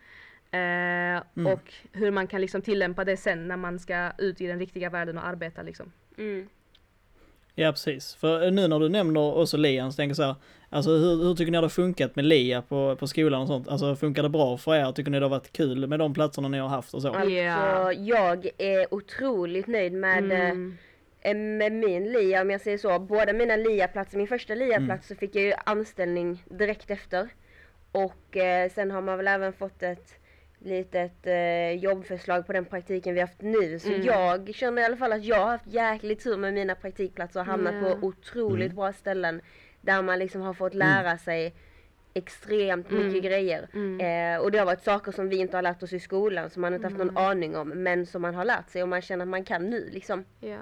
Eh, 0.52 0.60
Mm. 0.60 1.48
Och 1.54 1.74
hur 1.92 2.12
man 2.12 2.28
kan 2.28 2.42
liksom 2.42 2.62
tillämpa 2.62 3.04
det 3.06 3.18
sen 3.18 3.48
när 3.48 3.58
man 3.58 3.80
ska 3.80 4.12
ut 4.18 4.42
i 4.42 4.48
den 4.48 4.60
riktiga 4.60 4.90
världen 4.90 5.18
och 5.18 5.26
arbeta 5.28 5.62
liksom. 5.62 5.92
Mm. 7.56 7.66
Ja, 7.66 7.72
precis. 7.72 8.16
För 8.16 8.52
nu 8.52 8.68
när 8.68 8.80
du 8.80 8.90
nämner 8.90 9.38
också 9.38 9.58
LIA 9.58 9.92
så 9.92 9.96
tänker 9.96 10.10
jag 10.10 10.16
så 10.18 10.24
här, 10.24 10.36
alltså 10.70 10.90
hur, 10.92 11.24
hur 11.24 11.36
tycker 11.36 11.52
ni 11.52 11.58
det 11.58 11.64
har 11.64 11.70
funkat 11.70 12.16
med 12.16 12.26
LIA 12.26 12.62
på, 12.62 12.96
på 12.96 13.08
skolan 13.08 13.42
och 13.42 13.48
sånt? 13.48 13.68
Alltså 13.68 13.96
funkar 13.96 14.24
det 14.24 14.30
bra 14.30 14.58
för 14.58 14.76
er? 14.76 14.92
Tycker 14.92 15.12
ni 15.12 15.20
det 15.20 15.26
har 15.26 15.30
varit 15.30 15.52
kul 15.54 15.88
med 15.88 16.00
de 16.00 16.14
platserna 16.14 16.48
ni 16.48 16.58
har 16.60 16.68
haft 16.70 16.94
och 16.94 17.02
så? 17.02 17.08
Alltså, 17.14 17.30
Ja. 17.30 17.94
jag 17.94 18.48
är 18.58 18.94
otroligt 18.94 19.68
nöjd 19.68 19.94
med, 19.94 20.18
Mm. 20.18 20.78
eh, 21.22 21.36
med 21.36 21.72
min 21.72 22.12
LIA 22.12 22.42
om 22.42 22.50
jag 22.50 22.62
säger 22.62 22.78
så. 22.78 23.00
Båda 23.00 23.34
mina 23.34 23.56
LIA-platser, 23.56 24.18
min 24.18 24.28
första 24.28 24.56
LIA-plats 24.56 25.08
så 25.08 25.16
fick 25.16 25.36
jag 25.36 25.44
ju 25.44 25.54
anställning 25.66 26.44
direkt 26.46 26.92
efter. 26.92 27.30
Och 27.92 28.38
eh, 28.38 28.72
sen 28.72 28.92
har 28.92 29.02
man 29.02 29.18
väl 29.18 29.28
även 29.28 29.54
fått 29.54 29.84
ett 29.84 30.14
litet 30.64 31.28
eh, 31.28 31.72
jobbförslag 31.72 32.48
på 32.48 32.54
den 32.54 32.66
praktiken 32.66 33.14
vi 33.14 33.22
haft 33.22 33.42
nu. 33.42 33.80
Så 33.80 33.88
Mm. 33.90 34.02
jag 34.06 34.56
känner 34.56 34.82
i 34.82 34.86
alla 34.86 34.98
fall 34.98 35.14
att 35.14 35.24
jag 35.24 35.36
har 35.40 35.52
haft 35.52 35.68
jäkligt 35.68 36.24
tur 36.24 36.38
med 36.38 36.54
mina 36.54 36.76
praktikplatser 36.76 37.40
och 37.40 37.46
hamnat 37.46 37.74
Ja. 37.82 37.82
på 37.96 38.08
otroligt 38.08 38.66
Mm. 38.66 38.76
bra 38.76 38.94
ställen. 38.94 39.42
Där 39.82 40.02
man 40.02 40.20
liksom 40.20 40.42
har 40.42 40.54
fått 40.54 40.74
lära 40.74 41.18
sig 41.18 41.54
extremt 42.16 42.92
mycket 42.92 43.10
Mm. 43.10 43.22
grejer. 43.22 43.68
Mm. 43.74 44.00
Eh, 44.36 44.42
och 44.42 44.52
det 44.52 44.58
har 44.60 44.66
varit 44.66 44.84
saker 44.84 45.12
som 45.12 45.30
vi 45.30 45.36
inte 45.38 45.58
har 45.58 45.62
lärt 45.62 45.84
oss 45.84 45.94
i 45.94 46.00
skolan 46.00 46.50
som 46.50 46.62
man 46.62 46.74
inte 46.74 46.88
haft 46.88 46.98
någon 46.98 47.18
aning 47.18 47.56
om 47.56 47.70
men 47.70 48.06
som 48.06 48.22
man 48.22 48.36
har 48.36 48.46
lärt 48.46 48.70
sig 48.70 48.84
och 48.84 48.90
man 48.90 49.02
känner 49.02 49.26
att 49.26 49.30
man 49.30 49.44
kan 49.44 49.70
nu 49.70 49.90
liksom. 49.92 50.26
Ja. 50.40 50.58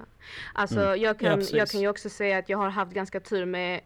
Alltså 0.54 0.80
Mm. 0.80 0.90
jag, 0.90 0.98
Ja, 1.00 1.14
kan, 1.14 1.40
precis. 1.40 1.54
jag 1.56 1.68
kan 1.70 1.82
ju 1.82 1.88
också 1.88 2.10
säga 2.10 2.38
att 2.38 2.50
jag 2.50 2.58
har 2.58 2.70
haft 2.70 2.92
ganska 2.94 3.20
tur 3.20 3.46
med 3.46 3.82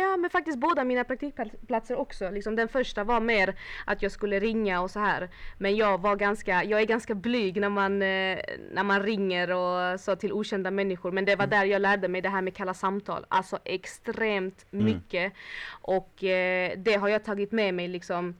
Ja 0.00 0.16
men 0.16 0.30
faktiskt 0.30 0.58
båda 0.58 0.84
mina 0.84 1.04
praktikplatser 1.04 1.96
också. 1.96 2.30
Liksom, 2.30 2.56
den 2.56 2.68
första 2.68 3.04
var 3.04 3.20
mer 3.20 3.54
att 3.84 4.02
jag 4.02 4.12
skulle 4.12 4.40
ringa 4.40 4.80
och 4.80 4.90
så 4.90 5.00
här. 5.00 5.28
Men 5.58 5.76
jag 5.76 6.00
var 6.00 6.16
ganska, 6.16 6.64
jag 6.64 6.80
är 6.80 6.86
ganska 6.86 7.14
blyg 7.14 7.60
när 7.60 7.68
man, 7.68 8.02
eh, 8.02 8.38
när 8.72 8.82
man 8.82 9.02
ringer 9.02 9.50
och 9.50 10.00
så 10.00 10.16
till 10.16 10.32
okända 10.32 10.70
människor. 10.70 11.12
Men 11.12 11.24
det 11.24 11.36
var 11.36 11.44
mm. 11.44 11.58
där 11.58 11.64
jag 11.64 11.82
lärde 11.82 12.08
mig 12.08 12.20
det 12.20 12.28
här 12.28 12.42
med 12.42 12.56
kalla 12.56 12.74
samtal. 12.74 13.26
Alltså 13.28 13.58
extremt 13.64 14.66
mm. 14.72 14.84
mycket. 14.84 15.32
Och 15.68 16.24
eh, 16.24 16.72
det 16.78 16.94
har 16.94 17.08
jag 17.08 17.24
tagit 17.24 17.52
med 17.52 17.74
mig 17.74 17.88
liksom 17.88 18.34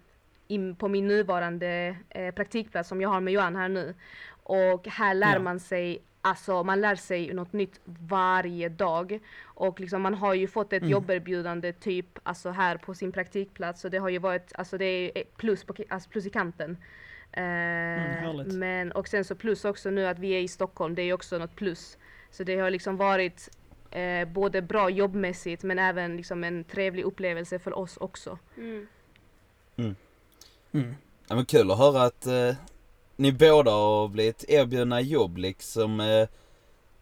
in 0.48 0.76
på 0.76 0.88
min 0.88 1.08
nuvarande 1.08 1.96
eh, 2.08 2.34
praktikplats 2.34 2.88
som 2.88 3.00
jag 3.00 3.08
har 3.08 3.20
med 3.20 3.32
Johan 3.32 3.56
här 3.56 3.68
nu. 3.68 3.94
Och 4.42 4.86
här 4.86 5.14
lär 5.14 5.32
ja. 5.32 5.38
man 5.38 5.60
sig 5.60 6.02
Alltså 6.22 6.62
man 6.62 6.80
lär 6.80 6.94
sig 6.94 7.34
något 7.34 7.52
nytt 7.52 7.80
varje 7.84 8.68
dag. 8.68 9.20
Och 9.42 9.80
liksom 9.80 10.02
man 10.02 10.14
har 10.14 10.34
ju 10.34 10.46
fått 10.46 10.72
ett 10.72 10.82
mm. 10.82 10.90
jobberbjudande 10.90 11.72
typ 11.72 12.18
alltså 12.22 12.50
här 12.50 12.76
på 12.76 12.94
sin 12.94 13.12
praktikplats. 13.12 13.80
Så 13.80 13.88
det 13.88 13.98
har 13.98 14.08
ju 14.08 14.18
varit, 14.18 14.52
alltså 14.54 14.78
det 14.78 15.18
är 15.18 15.24
plus, 15.36 15.64
på, 15.64 15.74
alltså 15.88 16.10
plus 16.10 16.26
i 16.26 16.30
kanten. 16.30 16.76
Eh, 17.32 17.42
mm, 17.42 18.58
men 18.58 18.92
och 18.92 19.08
sen 19.08 19.24
så 19.24 19.34
plus 19.34 19.64
också 19.64 19.90
nu 19.90 20.06
att 20.06 20.18
vi 20.18 20.30
är 20.30 20.40
i 20.40 20.48
Stockholm, 20.48 20.94
det 20.94 21.02
är 21.02 21.12
också 21.12 21.38
något 21.38 21.56
plus. 21.56 21.98
Så 22.30 22.44
det 22.44 22.58
har 22.58 22.70
liksom 22.70 22.96
varit 22.96 23.50
eh, 23.90 24.28
både 24.28 24.62
bra 24.62 24.90
jobbmässigt 24.90 25.62
men 25.62 25.78
även 25.78 26.16
liksom 26.16 26.44
en 26.44 26.64
trevlig 26.64 27.04
upplevelse 27.04 27.58
för 27.58 27.78
oss 27.78 27.96
också. 27.96 28.38
Mm. 28.56 28.86
Mm. 29.76 29.96
Mm. 30.72 30.94
Ja, 31.28 31.34
men 31.34 31.44
kul 31.44 31.70
att 31.70 31.78
höra 31.78 32.02
att 32.02 32.26
eh, 32.26 32.54
ni 33.22 33.32
båda 33.32 33.70
har 33.70 34.08
blivit 34.08 34.44
erbjudna 34.48 35.00
jobb 35.00 35.38
liksom 35.38 36.00
eh, 36.00 36.28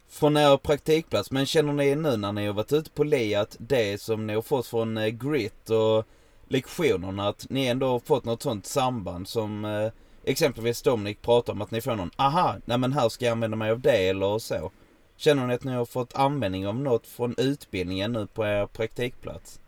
från 0.09 0.37
er 0.37 0.57
praktikplats. 0.57 1.31
Men 1.31 1.47
känner 1.47 1.73
ni 1.73 1.95
nu 1.95 2.17
när 2.17 2.33
ni 2.33 2.47
har 2.47 2.55
varit 2.55 2.73
ute 2.73 2.91
på 2.91 3.05
LI 3.05 3.35
att 3.35 3.57
det 3.59 4.01
som 4.01 4.27
ni 4.27 4.35
har 4.35 4.43
fått 4.43 4.67
från 4.67 4.97
eh, 4.97 5.09
Grit 5.09 5.71
och 5.71 6.07
lektionerna, 6.49 7.29
att 7.29 7.47
ni 7.51 7.67
ändå 7.67 7.87
har 7.87 7.99
fått 7.99 8.25
något 8.25 8.43
sånt 8.43 8.67
samband 8.67 9.29
som 9.29 9.65
eh, 9.65 9.93
exempelvis 10.25 10.83
Dominic 10.83 11.19
pratar 11.23 11.53
om 11.53 11.63
att 11.63 11.71
ni 11.71 11.81
får 11.81 11.97
någon, 11.97 12.11
aha, 12.17 12.57
nej 12.65 12.79
men 12.79 12.93
här 12.93 13.09
ska 13.09 13.25
jag 13.25 13.33
använda 13.33 13.57
mig 13.57 13.71
av 13.71 13.81
det 13.81 14.09
eller 14.09 14.39
så. 14.39 14.71
Känner 15.17 15.47
ni 15.47 15.55
att 15.55 15.65
ni 15.65 15.73
har 15.73 15.85
fått 15.85 16.15
användning 16.15 16.67
av 16.67 16.77
något 16.77 17.07
från 17.07 17.35
utbildningen 17.39 18.13
nu 18.13 18.27
på 18.27 18.47
er 18.47 18.67
praktikplats? 18.67 19.61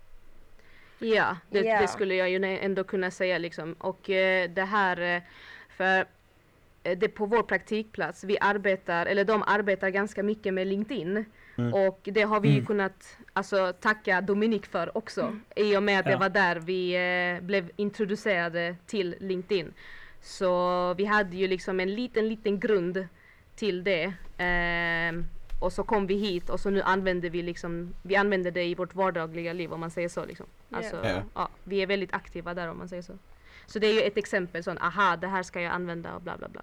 Ja, 0.99 1.37
det, 1.51 1.59
yeah. 1.59 1.81
det 1.81 1.89
skulle 1.89 2.15
jag 2.15 2.31
ju 2.31 2.45
ändå 2.45 2.85
kunna 2.85 3.11
säga 3.11 3.39
liksom. 3.39 3.73
Och 3.73 4.11
eh, 4.11 4.51
det 4.51 4.65
här, 4.65 5.17
eh, 5.17 5.23
för 5.77 6.07
det 6.83 7.09
på 7.09 7.27
vår 7.27 7.43
praktikplats, 7.43 8.25
vi 8.25 8.39
arbetar, 8.41 9.07
eller 9.07 9.25
de 9.25 9.43
arbetar 9.47 9.89
ganska 9.89 10.23
mycket 10.23 10.55
med 10.55 10.67
LinkedIn. 10.67 11.25
Mm. 11.59 11.75
Och 11.75 12.01
det 12.03 12.23
har 12.23 12.41
vi 12.41 12.49
ju 12.49 12.55
mm. 12.55 12.67
kunnat 12.67 13.17
alltså, 13.33 13.73
tacka 13.81 14.21
Dominik 14.21 14.67
för 14.67 14.97
också. 14.97 15.21
Mm. 15.21 15.43
I 15.57 15.77
och 15.77 15.83
med 15.83 16.01
att 16.01 16.07
ja. 16.07 16.13
det 16.13 16.19
var 16.19 16.29
där 16.29 16.57
vi 16.57 16.95
eh, 17.37 17.45
blev 17.45 17.71
introducerade 17.77 18.77
till 18.87 19.17
LinkedIn. 19.21 19.73
Så 20.21 20.95
vi 20.95 21.05
hade 21.05 21.37
ju 21.37 21.49
liksom 21.49 21.81
en 21.81 21.95
liten, 21.95 22.29
liten 22.29 22.61
grund 22.61 23.07
till 23.57 23.85
det. 23.85 24.05
Eh, 24.39 25.25
och 25.61 25.73
så 25.73 25.85
kom 25.85 26.07
vi 26.07 26.15
hit 26.15 26.51
och 26.51 26.61
så 26.61 26.71
nu 26.71 26.83
använder 26.83 27.31
vi 27.31 27.43
liksom, 27.43 27.95
vi 28.03 28.17
använder 28.17 28.51
det 28.51 28.65
i 28.65 28.75
vårt 28.75 28.95
vardagliga 28.95 29.53
liv 29.53 29.73
om 29.73 29.81
man 29.81 29.91
säger 29.91 30.09
så 30.09 30.25
liksom. 30.25 30.47
Alltså, 30.71 30.97
yeah. 30.97 31.23
ja, 31.35 31.49
vi 31.65 31.83
är 31.83 31.87
väldigt 31.87 32.15
aktiva 32.15 32.55
där 32.55 32.69
om 32.69 32.79
man 32.79 32.89
säger 32.89 33.03
så. 33.03 33.13
Så 33.67 33.79
det 33.79 33.87
är 33.87 33.95
ju 33.95 34.01
ett 34.01 34.17
exempel 34.17 34.65
sån, 34.65 34.79
aha 34.79 35.17
det 35.17 35.27
här 35.27 35.43
ska 35.43 35.61
jag 35.61 35.73
använda 35.73 36.15
och 36.15 36.23
bla 36.23 36.37
bla 36.37 36.49
bla. 36.49 36.63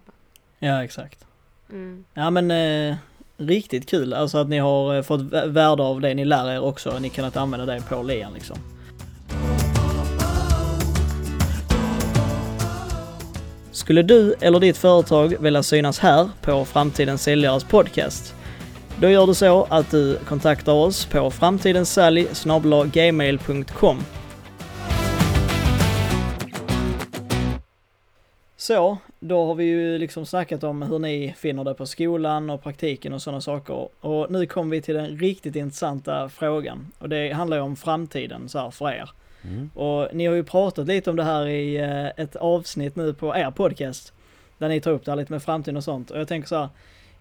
Ja 0.60 0.84
exakt. 0.84 1.25
Mm. 1.70 2.06
Ja 2.13 2.29
men 2.29 2.51
eh, 2.51 2.96
riktigt 3.38 3.89
kul, 3.89 4.13
alltså 4.13 4.38
att 4.38 4.50
ni 4.50 4.58
har 4.58 4.96
eh, 4.96 5.01
fått 5.01 5.22
värde 5.32 5.84
av 5.84 6.01
det 6.01 6.13
ni 6.13 6.25
lär 6.25 6.51
er 6.51 6.63
också, 6.63 7.00
ni 7.00 7.10
kunnat 7.10 7.38
använda 7.38 7.65
det 7.65 7.82
på 7.89 8.03
LEAN 8.03 8.34
liksom. 8.34 8.58
Skulle 13.72 14.01
du 14.01 14.36
eller 14.41 14.60
ditt 14.60 14.77
företag 14.77 15.36
vilja 15.39 15.63
synas 15.63 16.00
här 16.00 16.29
på 16.41 16.65
Framtidens 16.65 17.24
Säljares 17.24 17.63
podcast? 17.63 18.36
Då 19.01 19.10
gör 19.10 19.27
du 19.27 19.34
så 19.34 19.68
att 19.70 19.91
du 19.91 20.18
kontaktar 20.27 20.74
oss 20.74 21.06
på 21.06 21.32
framtidenssälj 21.32 22.27
Så, 28.69 28.97
då 29.19 29.45
har 29.45 29.55
vi 29.55 29.63
ju 29.63 29.97
liksom 29.97 30.25
snackat 30.25 30.63
om 30.63 30.81
hur 30.81 30.99
ni 30.99 31.35
finner 31.38 31.63
det 31.63 31.73
på 31.73 31.85
skolan 31.85 32.49
och 32.49 32.63
praktiken 32.63 33.13
och 33.13 33.21
sådana 33.21 33.41
saker. 33.41 33.89
Och 33.99 34.31
nu 34.31 34.45
kommer 34.45 34.71
vi 34.71 34.81
till 34.81 34.95
den 34.95 35.17
riktigt 35.17 35.55
intressanta 35.55 36.29
frågan. 36.29 36.91
Och 36.99 37.09
det 37.09 37.31
handlar 37.31 37.57
ju 37.57 37.63
om 37.63 37.75
framtiden 37.75 38.49
så 38.49 38.59
här 38.59 38.71
för 38.71 38.91
er. 38.91 39.09
Mm. 39.41 39.69
Och 39.75 40.07
ni 40.13 40.25
har 40.25 40.35
ju 40.35 40.43
pratat 40.43 40.88
lite 40.88 41.09
om 41.09 41.15
det 41.15 41.23
här 41.23 41.47
i 41.47 41.77
eh, 41.77 42.23
ett 42.23 42.35
avsnitt 42.35 42.95
nu 42.95 43.13
på 43.13 43.35
er 43.35 43.51
podcast. 43.51 44.13
Där 44.57 44.69
ni 44.69 44.81
tar 44.81 44.91
upp 44.91 45.05
det 45.05 45.11
här 45.11 45.17
lite 45.17 45.31
med 45.31 45.43
framtiden 45.43 45.77
och 45.77 45.83
sånt. 45.83 46.11
Och 46.11 46.19
jag 46.19 46.27
tänker 46.27 46.47
så 46.47 46.55
här, 46.55 46.69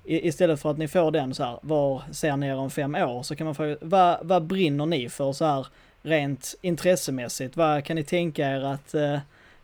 istället 0.04 0.60
för 0.60 0.70
att 0.70 0.78
ni 0.78 0.88
får 0.88 1.10
den 1.10 1.34
så 1.34 1.44
här, 1.44 1.58
var 1.62 2.02
ser 2.12 2.36
ni 2.36 2.46
er 2.46 2.56
om 2.56 2.70
fem 2.70 2.94
år? 2.94 3.22
Så 3.22 3.36
kan 3.36 3.44
man 3.44 3.54
fråga, 3.54 3.76
vad, 3.80 4.18
vad 4.22 4.42
brinner 4.42 4.86
ni 4.86 5.08
för 5.08 5.32
så 5.32 5.44
här 5.44 5.66
rent 6.02 6.54
intressemässigt? 6.60 7.56
Vad 7.56 7.84
kan 7.84 7.96
ni 7.96 8.04
tänka 8.04 8.50
er 8.50 8.64
att 8.64 8.94
eh, 8.94 9.18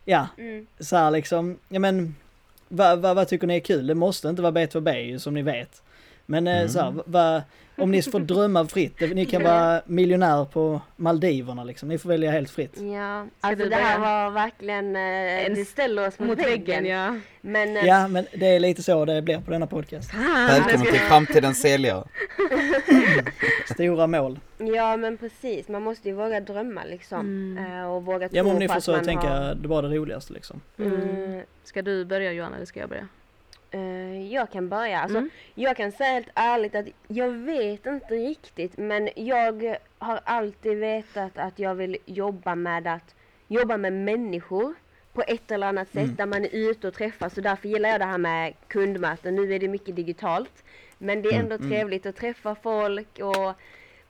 ja, 0.04 0.28
mm. 0.38 0.66
så 0.80 0.96
här 0.96 1.11
liksom, 1.11 1.58
ja 1.68 1.80
men, 1.80 2.14
vad, 2.68 2.99
vad, 2.99 3.16
vad 3.16 3.28
tycker 3.28 3.46
ni 3.46 3.56
är 3.56 3.61
kul? 3.61 3.87
Det 3.87 3.94
måste 3.94 4.28
inte 4.28 4.42
vara 4.42 4.52
B2B 4.52 5.18
som 5.18 5.34
ni 5.34 5.42
vet. 5.42 5.82
Men 6.26 6.47
mm. 6.47 6.69
så 6.69 6.81
här, 6.81 6.95
vad, 7.07 7.43
om 7.76 7.90
ni 7.90 8.02
får 8.02 8.21
drömma 8.21 8.66
fritt, 8.66 9.00
ni 9.00 9.26
kan 9.26 9.43
vara 9.43 9.83
miljonär 9.87 10.45
på 10.45 10.81
Maldiverna 10.97 11.64
liksom, 11.64 11.88
ni 11.88 11.99
får 11.99 12.09
välja 12.09 12.31
helt 12.31 12.50
fritt. 12.50 12.81
Ja, 12.81 13.26
alltså 13.40 13.69
det 13.69 13.76
här 13.76 13.99
var 13.99 14.31
verkligen, 14.31 14.97
eh, 14.97 15.57
det 15.57 15.64
ställer 15.64 16.09
oss 16.09 16.19
mot 16.19 16.38
väggen. 16.38 16.87
Ja. 16.87 17.16
Men, 17.40 17.76
eh, 17.76 17.85
ja, 17.85 18.09
men 18.09 18.26
det 18.35 18.47
är 18.47 18.61
lite 18.61 18.83
så 18.83 19.04
det 19.04 19.23
blir 19.23 19.40
på 19.40 19.50
denna 19.50 19.66
podcast. 19.66 20.14
Välkommen 20.49 20.87
till 20.87 21.00
framtidens 21.00 21.61
säljare. 21.61 22.04
Stora 23.75 24.07
mål. 24.07 24.38
Ja 24.59 24.97
men 24.97 25.16
precis, 25.16 25.69
man 25.69 25.83
måste 25.83 26.09
ju 26.09 26.14
våga 26.14 26.40
drömma 26.40 26.85
liksom. 26.85 27.21
Mm. 27.21 27.81
Eh, 27.81 27.90
och 27.90 28.04
våga 28.04 28.28
tro 28.28 28.37
ja, 28.37 28.43
men 28.43 28.52
om 28.52 28.59
ni 28.59 28.69
får 28.69 28.81
så 28.81 28.99
tänka, 28.99 29.28
har... 29.28 29.54
det 29.54 29.69
var 29.69 29.83
det 29.83 29.88
roligaste 29.88 30.33
liksom. 30.33 30.61
Mm. 30.78 31.40
Ska 31.64 31.83
du 31.83 32.04
börja 32.04 32.33
Johanna 32.33 32.57
eller 32.57 32.66
ska 32.66 32.81
jag 32.81 32.88
börja? 32.88 33.09
Uh, 33.75 34.33
jag 34.33 34.50
kan 34.50 34.69
börja. 34.69 35.00
Alltså, 35.00 35.19
mm. 35.19 35.31
Jag 35.54 35.76
kan 35.76 35.93
säga 35.93 36.12
helt 36.12 36.31
ärligt 36.35 36.75
att 36.75 36.87
jag 37.09 37.31
vet 37.31 37.87
inte 37.87 38.14
riktigt 38.14 38.78
men 38.78 39.09
jag 39.16 39.76
har 39.99 40.21
alltid 40.25 40.78
vetat 40.78 41.38
att 41.38 41.59
jag 41.59 41.75
vill 41.75 41.97
jobba 42.04 42.54
med 42.54 42.87
att 42.87 43.14
jobba 43.49 43.76
med 43.76 43.93
människor 43.93 44.75
på 45.12 45.23
ett 45.26 45.50
eller 45.50 45.66
annat 45.66 45.88
sätt 45.88 46.04
mm. 46.04 46.14
där 46.14 46.26
man 46.26 46.45
är 46.45 46.54
ute 46.71 46.88
och 46.88 46.95
träffas 46.95 47.37
och 47.37 47.43
därför 47.43 47.69
gillar 47.69 47.88
jag 47.88 48.00
det 48.00 48.04
här 48.04 48.19
med 48.19 48.54
kundmöten. 48.69 49.35
Nu 49.35 49.54
är 49.54 49.59
det 49.59 49.69
mycket 49.69 49.97
digitalt 49.97 50.64
men 50.99 51.23
det 51.23 51.28
är 51.28 51.33
mm, 51.33 51.43
ändå 51.43 51.54
mm. 51.54 51.71
trevligt 51.71 52.07
att 52.07 52.16
träffa 52.16 52.54
folk 52.54 53.19
och 53.19 53.52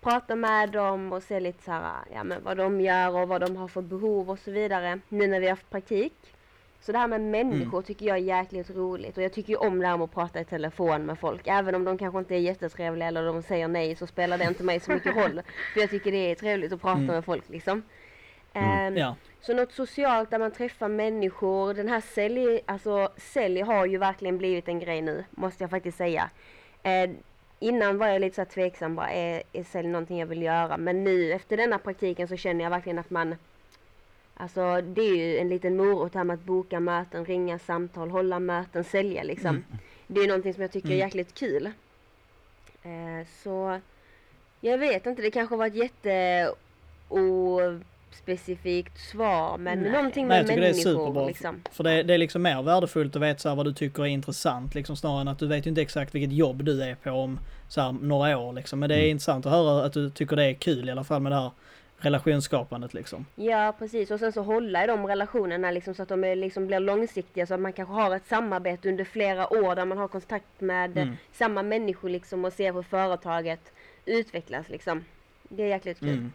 prata 0.00 0.36
med 0.36 0.70
dem 0.70 1.12
och 1.12 1.22
se 1.22 1.40
lite 1.40 1.62
så 1.62 1.70
här, 1.70 1.92
ja, 2.14 2.24
men 2.24 2.42
vad 2.42 2.56
de 2.56 2.80
gör 2.80 3.16
och 3.16 3.28
vad 3.28 3.40
de 3.40 3.56
har 3.56 3.68
för 3.68 3.82
behov 3.82 4.30
och 4.30 4.38
så 4.38 4.50
vidare 4.50 5.00
nu 5.08 5.26
när 5.26 5.40
vi 5.40 5.46
har 5.46 5.52
haft 5.52 5.70
praktik. 5.70 6.14
Så 6.84 6.92
det 6.92 6.98
här 6.98 7.08
med 7.08 7.20
människor 7.20 7.78
mm. 7.78 7.82
tycker 7.82 8.06
jag 8.06 8.16
är 8.16 8.22
jäkligt 8.22 8.70
roligt 8.70 9.16
och 9.16 9.22
jag 9.22 9.32
tycker 9.32 9.50
ju 9.50 9.56
om 9.56 9.78
det 9.78 9.86
här 9.86 9.96
med 9.96 10.04
att 10.04 10.14
prata 10.14 10.40
i 10.40 10.44
telefon 10.44 11.06
med 11.06 11.18
folk. 11.18 11.46
Även 11.46 11.74
om 11.74 11.84
de 11.84 11.98
kanske 11.98 12.18
inte 12.18 12.34
är 12.34 12.38
jättetrevliga 12.38 13.08
eller 13.08 13.24
de 13.24 13.42
säger 13.42 13.68
nej 13.68 13.96
så 13.96 14.06
spelar 14.06 14.38
det 14.38 14.44
inte 14.44 14.62
mig 14.62 14.80
så 14.80 14.92
mycket 14.92 15.16
roll. 15.16 15.42
För 15.74 15.80
jag 15.80 15.90
tycker 15.90 16.12
det 16.12 16.30
är 16.30 16.34
trevligt 16.34 16.72
att 16.72 16.80
prata 16.80 16.98
mm. 16.98 17.14
med 17.14 17.24
folk 17.24 17.48
liksom. 17.48 17.82
Mm. 18.52 18.92
Um, 18.92 18.96
ja. 18.96 19.16
Så 19.40 19.54
något 19.54 19.72
socialt 19.72 20.30
där 20.30 20.38
man 20.38 20.50
träffar 20.50 20.88
människor. 20.88 21.74
Den 21.74 21.88
här 21.88 22.00
sälj, 22.00 22.60
alltså 22.66 23.08
sälj 23.16 23.60
har 23.60 23.86
ju 23.86 23.98
verkligen 23.98 24.38
blivit 24.38 24.68
en 24.68 24.80
grej 24.80 25.02
nu, 25.02 25.24
måste 25.30 25.64
jag 25.64 25.70
faktiskt 25.70 25.98
säga. 25.98 26.30
Uh, 26.86 27.14
innan 27.58 27.98
var 27.98 28.06
jag 28.06 28.20
lite 28.20 28.36
så 28.36 28.44
tveksam 28.44 28.94
bara, 28.94 29.10
är, 29.10 29.42
är 29.52 29.64
sälj 29.64 29.88
någonting 29.88 30.18
jag 30.18 30.26
vill 30.26 30.42
göra? 30.42 30.76
Men 30.76 31.04
nu 31.04 31.32
efter 31.32 31.56
denna 31.56 31.78
praktiken 31.78 32.28
så 32.28 32.36
känner 32.36 32.64
jag 32.64 32.70
verkligen 32.70 32.98
att 32.98 33.10
man 33.10 33.36
Alltså 34.36 34.80
det 34.80 35.02
är 35.02 35.16
ju 35.16 35.38
en 35.38 35.48
liten 35.48 35.76
morot 35.76 36.14
här 36.14 36.24
med 36.24 36.34
att 36.34 36.44
boka 36.44 36.80
möten, 36.80 37.24
ringa 37.24 37.58
samtal, 37.58 38.10
hålla 38.10 38.38
möten, 38.38 38.84
sälja 38.84 39.22
liksom. 39.22 39.48
Mm. 39.48 39.64
Det 40.06 40.20
är 40.20 40.26
någonting 40.26 40.54
som 40.54 40.62
jag 40.62 40.72
tycker 40.72 40.88
är 40.88 40.92
mm. 40.92 41.06
jäkligt 41.06 41.34
kul. 41.34 41.66
Eh, 42.82 43.26
så 43.42 43.80
jag 44.60 44.78
vet 44.78 45.06
inte, 45.06 45.22
det 45.22 45.30
kanske 45.30 45.56
var 45.56 45.66
ett 45.66 45.74
jätte 45.74 46.50
ospecifikt 47.08 48.98
svar 48.98 49.58
men 49.58 49.82
Nej. 49.82 49.92
någonting 49.92 50.26
med 50.26 50.46
Nej, 50.46 50.54
jag 50.54 50.60
människor. 50.60 50.84
Det 50.84 50.90
är 50.90 50.94
superbra, 50.94 51.26
liksom. 51.26 51.62
För 51.72 51.84
det, 51.84 52.02
det, 52.02 52.14
är 52.14 52.18
liksom 52.18 52.42
mer 52.42 52.62
värdefullt 52.62 53.16
att 53.16 53.22
veta 53.22 53.38
så 53.38 53.54
vad 53.54 53.66
du 53.66 53.72
tycker 53.72 54.02
är 54.02 54.06
intressant 54.06 54.74
liksom 54.74 54.96
snarare 54.96 55.20
än 55.20 55.28
att 55.28 55.38
du 55.38 55.46
vet 55.46 55.66
inte 55.66 55.82
exakt 55.82 56.14
vilket 56.14 56.32
jobb 56.32 56.64
du 56.64 56.82
är 56.82 56.94
på 56.94 57.10
om 57.10 57.40
så 57.68 57.80
här, 57.80 57.92
några 57.92 58.38
år 58.38 58.52
liksom. 58.52 58.80
Men 58.80 58.88
det 58.88 58.94
är 58.94 58.98
mm. 58.98 59.10
intressant 59.10 59.46
att 59.46 59.52
höra 59.52 59.84
att 59.84 59.92
du 59.92 60.10
tycker 60.10 60.36
det 60.36 60.44
är 60.44 60.54
kul 60.54 60.88
i 60.88 60.92
alla 60.92 61.04
fall 61.04 61.22
med 61.22 61.32
det 61.32 61.36
här 61.36 61.50
relationsskapandet 61.98 62.94
liksom. 62.94 63.26
Ja 63.34 63.74
precis 63.78 64.10
och 64.10 64.18
sen 64.20 64.32
så 64.32 64.42
hålla 64.42 64.84
i 64.84 64.86
de 64.86 65.06
relationerna 65.06 65.70
liksom 65.70 65.94
så 65.94 66.02
att 66.02 66.08
de 66.08 66.24
är, 66.24 66.36
liksom 66.36 66.66
blir 66.66 66.80
långsiktiga 66.80 67.46
så 67.46 67.54
att 67.54 67.60
man 67.60 67.72
kanske 67.72 67.94
har 67.94 68.16
ett 68.16 68.26
samarbete 68.26 68.88
under 68.88 69.04
flera 69.04 69.52
år 69.52 69.74
där 69.74 69.84
man 69.84 69.98
har 69.98 70.08
kontakt 70.08 70.60
med 70.60 70.98
mm. 70.98 71.16
samma 71.32 71.62
människor 71.62 72.08
liksom 72.08 72.44
och 72.44 72.52
ser 72.52 72.72
hur 72.72 72.82
företaget 72.82 73.72
utvecklas 74.04 74.68
liksom. 74.68 75.04
Det 75.48 75.62
är 75.62 75.66
jäkligt 75.68 75.98
kul. 75.98 76.08
Mm. 76.08 76.32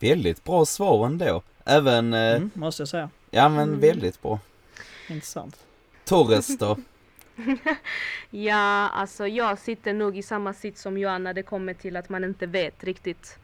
Väldigt 0.00 0.44
bra 0.44 0.64
svar 0.64 1.06
ändå. 1.06 1.42
Även, 1.64 2.14
eh, 2.14 2.36
Mm, 2.36 2.50
måste 2.54 2.80
jag 2.80 2.88
säga. 2.88 3.10
ja 3.30 3.48
men 3.48 3.68
Mm. 3.68 3.80
väldigt 3.80 4.22
bra. 4.22 4.38
Intressant. 5.08 5.66
Torres 6.04 6.58
då? 6.58 6.76
Ja, 8.30 8.88
alltså 8.88 9.26
jag 9.26 9.58
sitter 9.58 9.92
nog 9.92 10.18
i 10.18 10.22
samma 10.22 10.54
sitt 10.54 10.78
som 10.78 10.98
Johan 10.98 11.24
när 11.24 11.34
det 11.34 11.42
kommer 11.42 11.74
till 11.74 11.96
att 11.96 12.08
man 12.08 12.24
inte 12.24 12.46
vet 12.46 12.84
riktigt. 12.84 13.38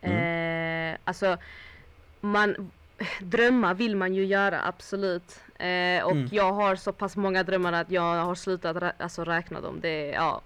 Eh, 0.00 0.96
alltså, 1.04 1.36
man, 2.20 2.70
drömmar 3.20 3.74
vill 3.74 3.96
man 3.96 4.14
ju 4.14 4.24
göra 4.24 4.60
absolut. 4.66 5.40
Eh, 5.58 6.04
och 6.04 6.12
Mm. 6.12 6.28
jag 6.32 6.52
har 6.52 6.76
så 6.76 6.92
pass 6.92 7.16
många 7.16 7.42
drömmar 7.42 7.72
att 7.72 7.90
jag 7.90 8.24
har 8.24 8.34
slutat 8.34 8.76
rä- 8.76 8.92
alltså, 8.98 9.24
räkna 9.24 9.60
dem. 9.60 9.80
Det, 9.80 10.06
ja. 10.06 10.40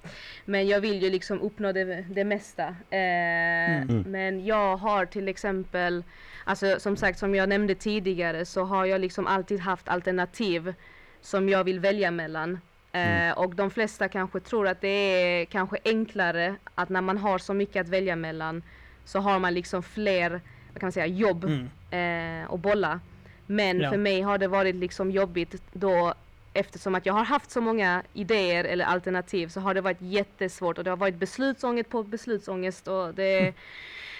Men 0.45 0.67
jag 0.69 0.81
vill 0.81 1.03
ju 1.03 1.11
liksom 1.11 1.41
uppnå 1.41 1.73
det, 1.73 1.85
det 2.03 2.25
mesta. 2.25 2.63
Eh, 2.91 3.83
Mm. 3.83 4.03
Men 4.07 4.47
jag 4.47 4.77
har 4.77 5.07
till 5.07 5.29
exempel, 5.29 6.05
alltså 6.45 6.81
som 6.81 6.97
sagt 6.97 7.19
som 7.19 7.35
jag 7.35 7.49
nämnde 7.49 7.75
tidigare 7.75 8.45
så 8.45 8.65
har 8.65 8.87
jag 8.87 9.01
liksom 9.01 9.27
alltid 9.27 9.61
haft 9.61 9.89
alternativ 9.89 10.75
som 11.21 11.49
jag 11.49 11.65
vill 11.65 11.81
välja 11.81 12.11
mellan. 12.11 12.61
Eh, 12.93 13.39
och 13.39 13.55
de 13.55 13.71
flesta 13.71 14.09
kanske 14.09 14.41
tror 14.41 14.69
att 14.69 14.81
det 14.81 14.89
är 14.89 15.45
kanske 15.45 15.77
enklare 15.85 16.55
att 16.75 16.89
när 16.89 17.01
man 17.01 17.19
har 17.19 17.39
så 17.39 17.55
mycket 17.55 17.81
att 17.81 17.89
välja 17.89 18.17
mellan 18.17 18.63
så 19.05 19.19
har 19.21 19.39
man 19.39 19.55
liksom 19.55 19.83
fler, 19.83 20.31
vad 20.73 20.81
kan 20.81 20.87
man 20.87 20.93
säga, 20.93 21.07
jobb 21.07 21.45
Mm. 21.91 22.43
eh, 22.45 22.51
och 22.51 22.59
bolla. 22.59 23.01
Men 23.47 23.81
Ja. 23.81 23.91
för 23.91 23.97
mig 23.99 24.21
har 24.21 24.39
det 24.39 24.49
varit 24.49 24.75
liksom 24.75 25.11
jobbigt 25.11 25.63
då 25.73 26.15
eftersom 26.55 26.95
att 26.95 27.07
jag 27.07 27.15
har 27.15 27.25
haft 27.25 27.51
så 27.51 27.61
många 27.61 28.03
idéer 28.13 28.65
eller 28.65 28.85
alternativ 28.85 29.49
så 29.49 29.61
har 29.61 29.75
det 29.75 29.81
varit 29.81 30.01
jättesvårt 30.01 30.79
och 30.79 30.85
det 30.85 30.91
har 30.91 30.97
varit 30.97 31.15
beslutsångest 31.15 31.91
på 31.91 32.03
beslutsångest 32.03 32.89
och 32.89 33.15
det 33.15 33.55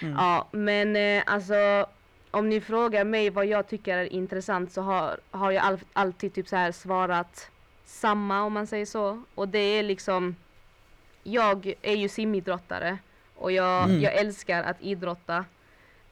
Mm. 0.01 0.15
Ja 0.19 0.47
men 0.51 0.95
eh, 0.95 1.23
alltså 1.25 1.85
om 2.31 2.49
ni 2.49 2.61
frågar 2.61 3.03
mig 3.03 3.29
vad 3.29 3.45
jag 3.45 3.67
tycker 3.67 3.97
är 3.97 4.13
intressant 4.13 4.71
så 4.71 4.81
har, 4.81 5.17
har 5.31 5.51
jag 5.51 5.63
all, 5.63 5.79
alltid 5.93 6.33
typ 6.33 6.47
så 6.47 6.55
här 6.55 6.71
svarat 6.71 7.51
samma 7.85 8.41
om 8.43 8.53
man 8.53 8.67
säger 8.67 8.85
så 8.85 9.23
och 9.35 9.47
det 9.47 9.59
är 9.59 9.83
liksom 9.83 10.35
jag 11.23 11.73
är 11.81 11.95
ju 11.95 12.09
simidrottare 12.09 12.97
och 13.43 13.51
jag, 13.51 13.83
Mm. 13.83 14.01
jag 14.01 14.13
älskar 14.15 14.63
att 14.63 14.81
idrotta. 14.81 15.45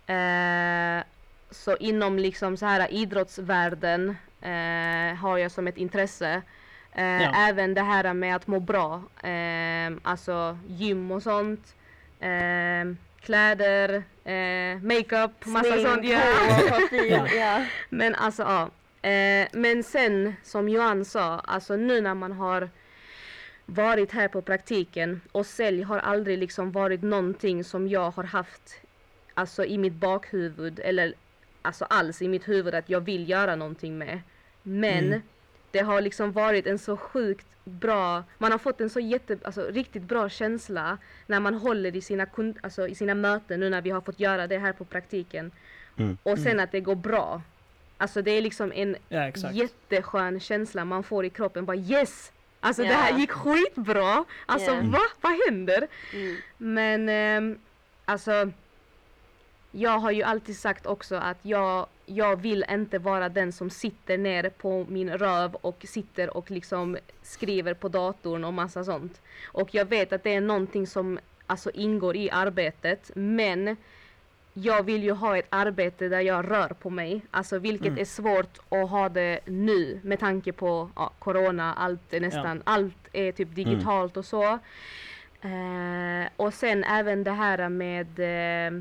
Eh, 0.08 1.04
så 1.52 1.78
inom 1.78 2.20
liksom 2.20 2.58
så 2.58 2.66
här 2.66 2.94
idrottsvärlden 2.94 4.10
eh, 4.42 5.16
har 5.16 5.38
jag 5.38 5.52
som 5.52 5.68
ett 5.68 5.78
intresse. 5.78 6.42
Eh, 6.92 7.04
Ja. 7.24 7.32
Även 7.36 7.74
det 7.74 7.82
här 7.82 8.14
med 8.14 8.36
att 8.36 8.48
må 8.48 8.60
bra. 8.60 9.04
Eh, 9.24 9.92
alltså 10.04 10.58
gym 10.68 11.12
och 11.12 11.24
sånt. 11.24 11.76
Eh, 12.20 12.86
kläder, 13.22 14.04
eh, 14.24 14.82
makeup, 14.82 15.46
massa 15.46 15.72
Smink, 15.72 15.88
sånt. 15.88 16.06
Ja. 16.06 16.20
Ja. 16.92 17.28
ja. 17.36 17.66
Men 17.90 18.16
alltså 18.16 18.44
ja. 18.44 18.70
Eh, 19.10 19.48
men 19.54 19.84
sen 19.84 20.36
som 20.44 20.70
Johan 20.70 21.06
sa, 21.06 21.40
alltså 21.40 21.76
nu 21.76 22.02
när 22.02 22.14
man 22.14 22.32
har 22.32 22.70
varit 23.74 24.12
här 24.12 24.28
på 24.28 24.42
praktiken 24.42 25.22
och 25.32 25.46
sälj 25.46 25.82
har 25.82 25.98
aldrig 26.00 26.38
liksom 26.38 26.72
varit 26.72 27.02
någonting 27.02 27.64
som 27.64 27.88
jag 27.88 28.12
har 28.12 28.24
haft 28.24 28.82
alltså 29.34 29.66
i 29.66 29.78
mitt 29.78 29.94
bakhuvud 29.94 30.80
eller 30.84 31.14
alltså 31.62 31.86
alls 31.86 32.22
i 32.22 32.28
mitt 32.28 32.48
huvud 32.48 32.76
att 32.76 32.90
jag 32.90 33.02
vill 33.02 33.30
göra 33.30 33.56
någonting 33.56 33.98
med. 33.98 34.20
Men 34.64 35.06
Mm. 35.08 35.22
det 35.72 35.80
har 35.80 36.02
liksom 36.02 36.32
varit 36.32 36.68
en 36.68 36.80
så 36.80 36.98
sjukt 36.98 37.46
bra, 37.64 38.24
man 38.38 38.52
har 38.52 38.60
fått 38.60 38.82
en 38.82 38.90
så 38.90 39.00
jätte, 39.00 39.38
alltså 39.44 39.68
riktigt 39.70 40.04
bra 40.04 40.30
känsla 40.30 40.98
när 41.28 41.40
man 41.40 41.54
håller 41.56 41.96
i 41.96 42.02
sina, 42.02 42.26
kund, 42.26 42.58
alltså, 42.64 42.88
i 42.88 42.96
sina 42.96 43.14
möten 43.16 43.60
nu 43.60 43.70
när 43.70 43.82
vi 43.82 43.90
har 43.90 44.02
fått 44.02 44.20
göra 44.20 44.48
det 44.48 44.58
här 44.58 44.74
på 44.74 44.86
praktiken. 44.86 45.52
Mm. 45.98 46.18
Och 46.24 46.40
sen 46.40 46.60
att 46.60 46.72
det 46.72 46.80
går 46.82 46.96
bra. 46.96 47.42
Alltså 47.98 48.22
det 48.22 48.32
är 48.32 48.42
liksom 48.42 48.72
en 48.76 48.96
Ja, 49.10 49.28
exakt. 49.28 49.56
jätteskön 49.56 50.40
känsla 50.40 50.86
man 50.86 51.04
får 51.04 51.26
i 51.26 51.30
kroppen. 51.30 51.66
Bara 51.66 51.78
yes! 51.78 52.32
Alltså 52.64 52.82
det 52.82 52.88
Ja. 52.90 52.96
här 52.96 53.20
gick 53.20 53.32
skitbra! 53.32 54.26
Alltså 54.46 54.72
Ja. 54.72 54.82
va? 54.84 55.00
Vad 55.22 55.40
händer? 55.48 55.88
Mm. 56.14 56.38
Men 56.58 57.10
ehm, 57.10 57.60
alltså 58.06 58.52
jag 59.72 60.00
har 60.00 60.12
ju 60.12 60.24
alltid 60.24 60.58
sagt 60.58 60.86
också 60.86 61.16
att 61.16 61.38
jag, 61.42 61.88
jag 62.06 62.42
vill 62.42 62.66
inte 62.70 63.00
vara 63.00 63.30
den 63.30 63.52
som 63.52 63.70
sitter 63.70 64.18
ner 64.18 64.50
på 64.50 64.86
min 64.90 65.10
röv 65.18 65.56
och 65.56 65.86
sitter 65.88 66.38
och 66.38 66.52
liksom 66.52 66.98
skriver 67.22 67.74
på 67.74 67.90
datorn 67.90 68.44
och 68.44 68.54
massa 68.54 68.84
sånt. 68.84 69.22
Och 69.46 69.76
jag 69.76 69.86
vet 69.86 70.14
att 70.14 70.24
det 70.24 70.34
är 70.36 70.42
någonting 70.42 70.88
som 70.88 71.20
alltså 71.48 71.72
ingår 71.72 72.16
i 72.16 72.30
arbetet 72.32 73.12
men 73.16 73.78
jag 74.54 74.84
vill 74.84 75.04
ju 75.04 75.12
ha 75.12 75.38
ett 75.38 75.46
arbete 75.50 76.08
där 76.10 76.20
jag 76.22 76.52
rör 76.52 76.68
på 76.70 76.90
mig. 76.90 77.22
Alltså 77.32 77.60
vilket 77.60 77.88
Mm. 77.88 78.00
är 78.00 78.06
svårt 78.06 78.60
att 78.70 78.90
ha 78.90 79.10
det 79.10 79.40
nu 79.46 80.00
med 80.04 80.20
tanke 80.20 80.52
på 80.52 80.90
ja, 80.96 81.12
corona, 81.20 81.74
allt 81.74 82.14
är 82.14 82.20
nästan, 82.20 82.62
allt 82.64 82.96
är 83.14 83.32
typ 83.32 83.56
digitalt 83.56 84.18
och 84.18 84.26
så. 84.26 84.60
Eh, 85.42 86.28
och 86.36 86.54
sen 86.54 86.84
även 86.84 87.24
det 87.24 87.32
här 87.32 87.70
med, 87.70 88.20
eh, 88.20 88.74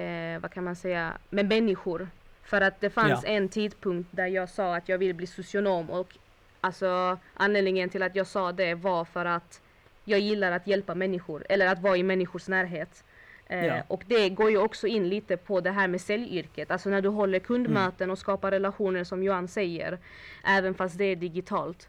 eh, 0.00 0.40
vad 0.40 0.52
kan 0.52 0.64
man 0.64 0.76
säga, 0.76 1.12
med 1.30 1.48
människor. 1.48 2.08
För 2.42 2.60
att 2.60 2.80
det 2.80 2.90
fanns 2.90 3.24
Ja. 3.24 3.28
en 3.30 3.48
tidpunkt 3.48 4.08
där 4.12 4.26
jag 4.26 4.48
sa 4.48 4.76
att 4.76 4.88
jag 4.88 4.98
vill 4.98 5.14
bli 5.14 5.26
socionom 5.26 5.90
och 5.90 6.16
alltså 6.60 7.18
anledningen 7.34 7.88
till 7.90 8.02
att 8.02 8.14
jag 8.16 8.26
sa 8.26 8.52
det 8.52 8.74
var 8.74 9.04
för 9.04 9.24
att 9.24 9.60
jag 10.04 10.20
gillar 10.20 10.52
att 10.52 10.66
hjälpa 10.66 10.94
människor 10.94 11.44
eller 11.48 11.66
att 11.66 11.78
vara 11.82 11.96
i 11.96 12.02
människors 12.02 12.48
närhet. 12.48 13.04
Eh, 13.52 13.66
Ja. 13.66 13.82
Och 13.88 14.02
det 14.06 14.28
går 14.28 14.50
ju 14.50 14.58
också 14.58 14.86
in 14.86 15.08
lite 15.08 15.36
på 15.36 15.60
det 15.60 15.70
här 15.70 15.88
med 15.88 16.00
säljyrket, 16.00 16.70
alltså 16.70 16.88
när 16.90 17.00
du 17.02 17.08
håller 17.08 17.38
kundmöten 17.38 18.04
Mm. 18.04 18.10
och 18.10 18.18
skapar 18.18 18.50
relationer 18.50 19.04
som 19.04 19.22
Johan 19.22 19.48
säger, 19.48 19.98
även 20.44 20.74
fast 20.74 20.98
det 20.98 21.04
är 21.04 21.16
digitalt. 21.16 21.88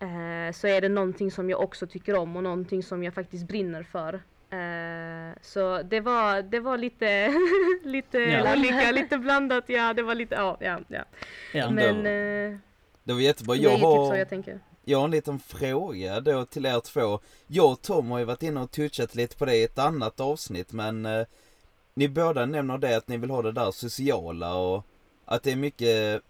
Eh, 0.00 0.52
så 0.52 0.66
är 0.66 0.80
det 0.80 0.88
någonting 0.88 1.30
som 1.30 1.50
jag 1.50 1.60
också 1.60 1.86
tycker 1.86 2.16
om 2.16 2.36
och 2.36 2.42
någonting 2.42 2.82
som 2.82 3.02
jag 3.04 3.14
faktiskt 3.14 3.48
brinner 3.48 3.82
för. 3.82 4.14
Eh, 4.50 5.38
så 5.40 5.82
det 5.82 6.00
var, 6.00 6.42
det 6.42 6.60
var 6.60 6.78
lite, 6.78 7.34
lite 7.84 8.18
Ja. 8.18 8.52
olika, 8.56 8.90
lite 8.90 9.18
blandat, 9.18 9.64
ja 9.66 9.92
det 9.94 10.02
var 10.02 10.14
lite, 10.14 10.34
ja, 10.34 10.56
ja, 10.60 10.78
ja. 10.88 11.04
Ja. 11.52 11.70
Men 11.70 12.02
då- 12.04 12.10
eh, 12.10 12.58
Det 13.04 13.12
var 13.12 13.20
jättebra. 13.20 13.54
det 13.54 13.60
är 13.60 13.62
Jag 13.62 13.72
ju 13.72 13.76
typ 13.76 13.82
så 13.82 14.04
har, 14.10 14.16
jag 14.16 14.28
tänker 14.28 14.60
jag 14.88 14.98
har 14.98 15.04
en 15.04 15.10
liten 15.10 15.38
fråga 15.38 16.20
då 16.20 16.44
till 16.44 16.66
er 16.66 16.80
två. 16.80 17.20
Jag 17.46 17.72
och 17.72 17.82
Tom 17.82 18.10
har 18.10 18.18
ju 18.18 18.24
varit 18.24 18.42
inne 18.42 18.60
och 18.60 18.70
touchat 18.70 19.14
lite 19.14 19.36
på 19.36 19.44
det 19.44 19.56
i 19.56 19.62
ett 19.62 19.78
annat 19.78 20.20
avsnitt 20.20 20.72
men 20.72 21.06
eh, 21.06 21.26
ni 21.94 22.08
båda 22.08 22.46
nämner 22.46 22.78
det 22.78 22.96
att 22.96 23.08
ni 23.08 23.16
vill 23.16 23.30
ha 23.30 23.42
det 23.42 23.52
där 23.52 23.70
sociala 23.70 24.54
och 24.54 24.86
att 25.24 25.42
det 25.42 25.52
är 25.52 25.56
mycket, 25.56 26.22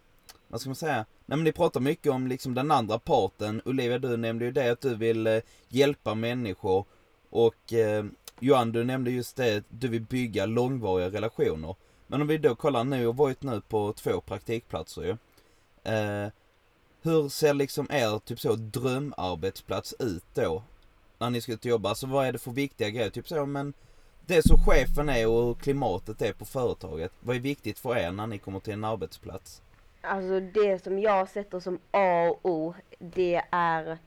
vad 0.48 0.60
ska 0.60 0.70
man 0.70 0.76
säga? 0.76 1.06
Nej 1.26 1.36
men 1.38 1.44
ni 1.44 1.52
pratar 1.52 1.80
mycket 1.80 2.12
om 2.12 2.26
liksom 2.26 2.54
den 2.54 2.70
andra 2.70 2.98
parten. 2.98 3.62
Olivia 3.64 3.98
du 3.98 4.16
nämnde 4.16 4.44
ju 4.44 4.52
det 4.52 4.70
att 4.70 4.80
du 4.80 4.94
vill 4.94 5.26
eh, 5.26 5.40
hjälpa 5.68 6.14
människor 6.14 6.84
och 7.30 7.72
eh, 7.72 8.04
Johan 8.40 8.72
du 8.72 8.84
nämnde 8.84 9.10
just 9.10 9.36
det, 9.36 9.64
du 9.68 9.88
vill 9.88 10.02
bygga 10.02 10.46
långvariga 10.46 11.10
relationer. 11.10 11.74
Men 12.06 12.20
om 12.20 12.26
vi 12.26 12.38
då 12.38 12.54
kollar 12.54 12.84
nu 12.84 13.06
och 13.06 13.16
varit 13.16 13.42
nu 13.42 13.60
på 13.60 13.92
två 13.92 14.20
praktikplatser 14.20 15.02
ju. 15.02 15.16
Eh, 15.92 16.30
hur 17.06 17.28
ser 17.28 17.54
liksom 17.54 17.86
er 17.90 18.18
typ 18.18 18.40
så 18.40 18.54
drömarbetsplats 18.54 19.94
ut 19.98 20.24
då? 20.34 20.62
När 21.18 21.30
ni 21.30 21.40
ska 21.40 21.52
ut 21.52 21.60
och 21.60 21.66
jobba, 21.66 21.88
alltså 21.88 22.06
vad 22.06 22.26
är 22.26 22.32
det 22.32 22.38
för 22.38 22.50
viktiga 22.50 22.90
grejer? 22.90 23.10
Typ 23.10 23.28
så 23.28 23.46
men 23.46 23.72
det 24.26 24.46
som 24.46 24.58
chefen 24.58 25.08
är 25.08 25.28
och 25.28 25.44
hur 25.46 25.54
klimatet 25.54 26.22
är 26.22 26.32
på 26.32 26.44
företaget. 26.44 27.12
Vad 27.20 27.36
är 27.36 27.40
viktigt 27.40 27.78
för 27.78 27.96
er 27.96 28.12
när 28.12 28.26
ni 28.26 28.38
kommer 28.38 28.60
till 28.60 28.72
en 28.72 28.84
arbetsplats? 28.84 29.62
Alltså 30.00 30.40
det 30.40 30.84
som 30.84 30.98
jag 30.98 31.28
sätter 31.28 31.60
som 31.60 31.78
A 31.90 32.28
och 32.28 32.50
O, 32.50 32.74
det 32.98 33.42
är 33.50 33.98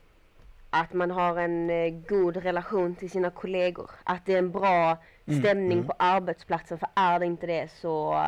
att 0.69 0.93
man 0.93 1.11
har 1.11 1.37
en 1.37 1.69
eh, 1.69 1.89
god 1.89 2.37
relation 2.37 2.95
till 2.95 3.09
sina 3.09 3.29
kollegor. 3.29 3.91
Att 4.03 4.25
det 4.25 4.33
är 4.33 4.37
en 4.37 4.51
bra 4.51 4.97
Mm, 5.29 5.41
stämning 5.41 5.77
mm. 5.77 5.87
på 5.87 5.93
arbetsplatsen. 5.99 6.79
För 6.79 6.89
är 6.95 7.19
det 7.19 7.25
inte 7.25 7.47
det 7.47 7.71
så 7.81 8.25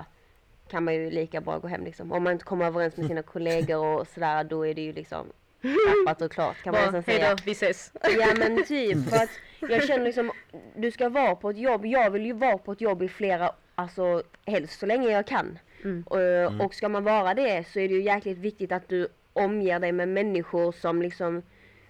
kan 0.71 0.83
man 0.83 0.93
ju 0.93 1.09
lika 1.09 1.41
bra 1.41 1.59
gå 1.59 1.67
hem 1.67 1.83
liksom. 1.83 2.11
Om 2.11 2.23
man 2.23 2.33
inte 2.33 2.45
kommer 2.45 2.65
överens 2.65 2.97
med 2.97 3.07
sina 3.07 3.21
kollegor 3.21 3.85
och 3.85 4.07
sådär, 4.07 4.43
då 4.43 4.67
är 4.67 4.73
det 4.73 4.81
ju 4.81 4.93
liksom 4.93 5.27
klappat 5.61 6.21
och 6.21 6.31
klart 6.31 6.63
kan 6.63 6.73
man 6.73 6.81
nästan 6.81 7.03
säga. 7.03 7.37
vi 7.45 7.51
ses. 7.51 7.91
Ja 8.19 8.33
men 8.37 8.63
typ 8.67 9.09
för 9.09 9.17
att 9.17 9.29
jag 9.59 9.83
känner 9.83 10.05
liksom, 10.05 10.31
du 10.75 10.91
ska 10.91 11.09
vara 11.09 11.35
på 11.35 11.49
ett 11.49 11.57
jobb, 11.57 11.85
jag 11.85 12.09
vill 12.09 12.25
ju 12.25 12.33
vara 12.33 12.57
på 12.57 12.71
ett 12.71 12.81
jobb 12.81 13.03
i 13.03 13.07
flera, 13.07 13.51
alltså 13.75 14.23
helst 14.45 14.79
så 14.79 14.85
länge 14.85 15.09
jag 15.09 15.27
kan. 15.27 15.59
Mm. 15.83 16.03
Och, 16.03 16.65
och 16.65 16.73
ska 16.73 16.89
man 16.89 17.03
vara 17.03 17.33
det 17.33 17.67
så 17.67 17.79
är 17.79 17.87
det 17.87 17.93
ju 17.93 18.01
jäkligt 18.01 18.37
viktigt 18.37 18.71
att 18.71 18.89
du 18.89 19.07
omger 19.33 19.79
dig 19.79 19.91
med 19.91 20.07
människor 20.07 20.71
som 20.71 21.01
liksom 21.01 21.41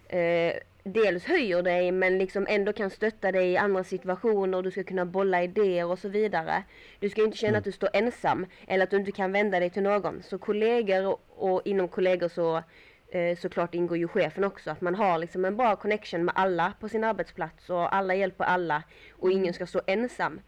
eh, 0.07 0.53
dels 0.83 1.25
höjer 1.25 1.61
dig 1.61 1.91
men 1.91 2.17
liksom 2.17 2.45
ändå 2.49 2.73
kan 2.73 2.89
stötta 2.89 3.31
dig 3.31 3.51
i 3.51 3.57
andra 3.57 3.83
situationer, 3.83 4.61
du 4.61 4.71
ska 4.71 4.83
kunna 4.83 5.05
bolla 5.05 5.43
idéer 5.43 5.85
och 5.85 5.99
så 5.99 6.09
vidare. 6.09 6.63
Du 6.99 7.09
ska 7.09 7.23
inte 7.23 7.37
känna 7.37 7.57
att 7.57 7.63
du 7.63 7.71
står 7.71 7.89
ensam 7.93 8.45
eller 8.67 8.83
att 8.83 8.89
du 8.89 8.97
inte 8.97 9.11
kan 9.11 9.31
vända 9.31 9.59
dig 9.59 9.69
till 9.69 9.83
någon. 9.83 10.23
Så 10.23 10.37
kollegor 10.37 11.05
och, 11.07 11.21
och 11.29 11.61
inom 11.65 11.87
kollegor 11.87 12.27
så 12.27 12.63
eh, 13.11 13.37
såklart 13.37 13.75
ingår 13.75 13.97
ju 13.97 14.07
chefen 14.07 14.43
också. 14.43 14.71
Att 14.71 14.81
man 14.81 14.95
har 14.95 15.17
liksom 15.17 15.45
en 15.45 15.57
bra 15.57 15.75
connection 15.75 16.25
med 16.25 16.33
alla 16.37 16.73
på 16.79 16.89
sin 16.89 17.03
arbetsplats 17.03 17.69
och 17.69 17.95
alla 17.95 18.15
hjälper 18.15 18.43
alla 18.45 18.83
och 19.11 19.31
ingen 19.31 19.53
ska 19.53 19.65
stå 19.65 19.81
ensam. 19.87 20.39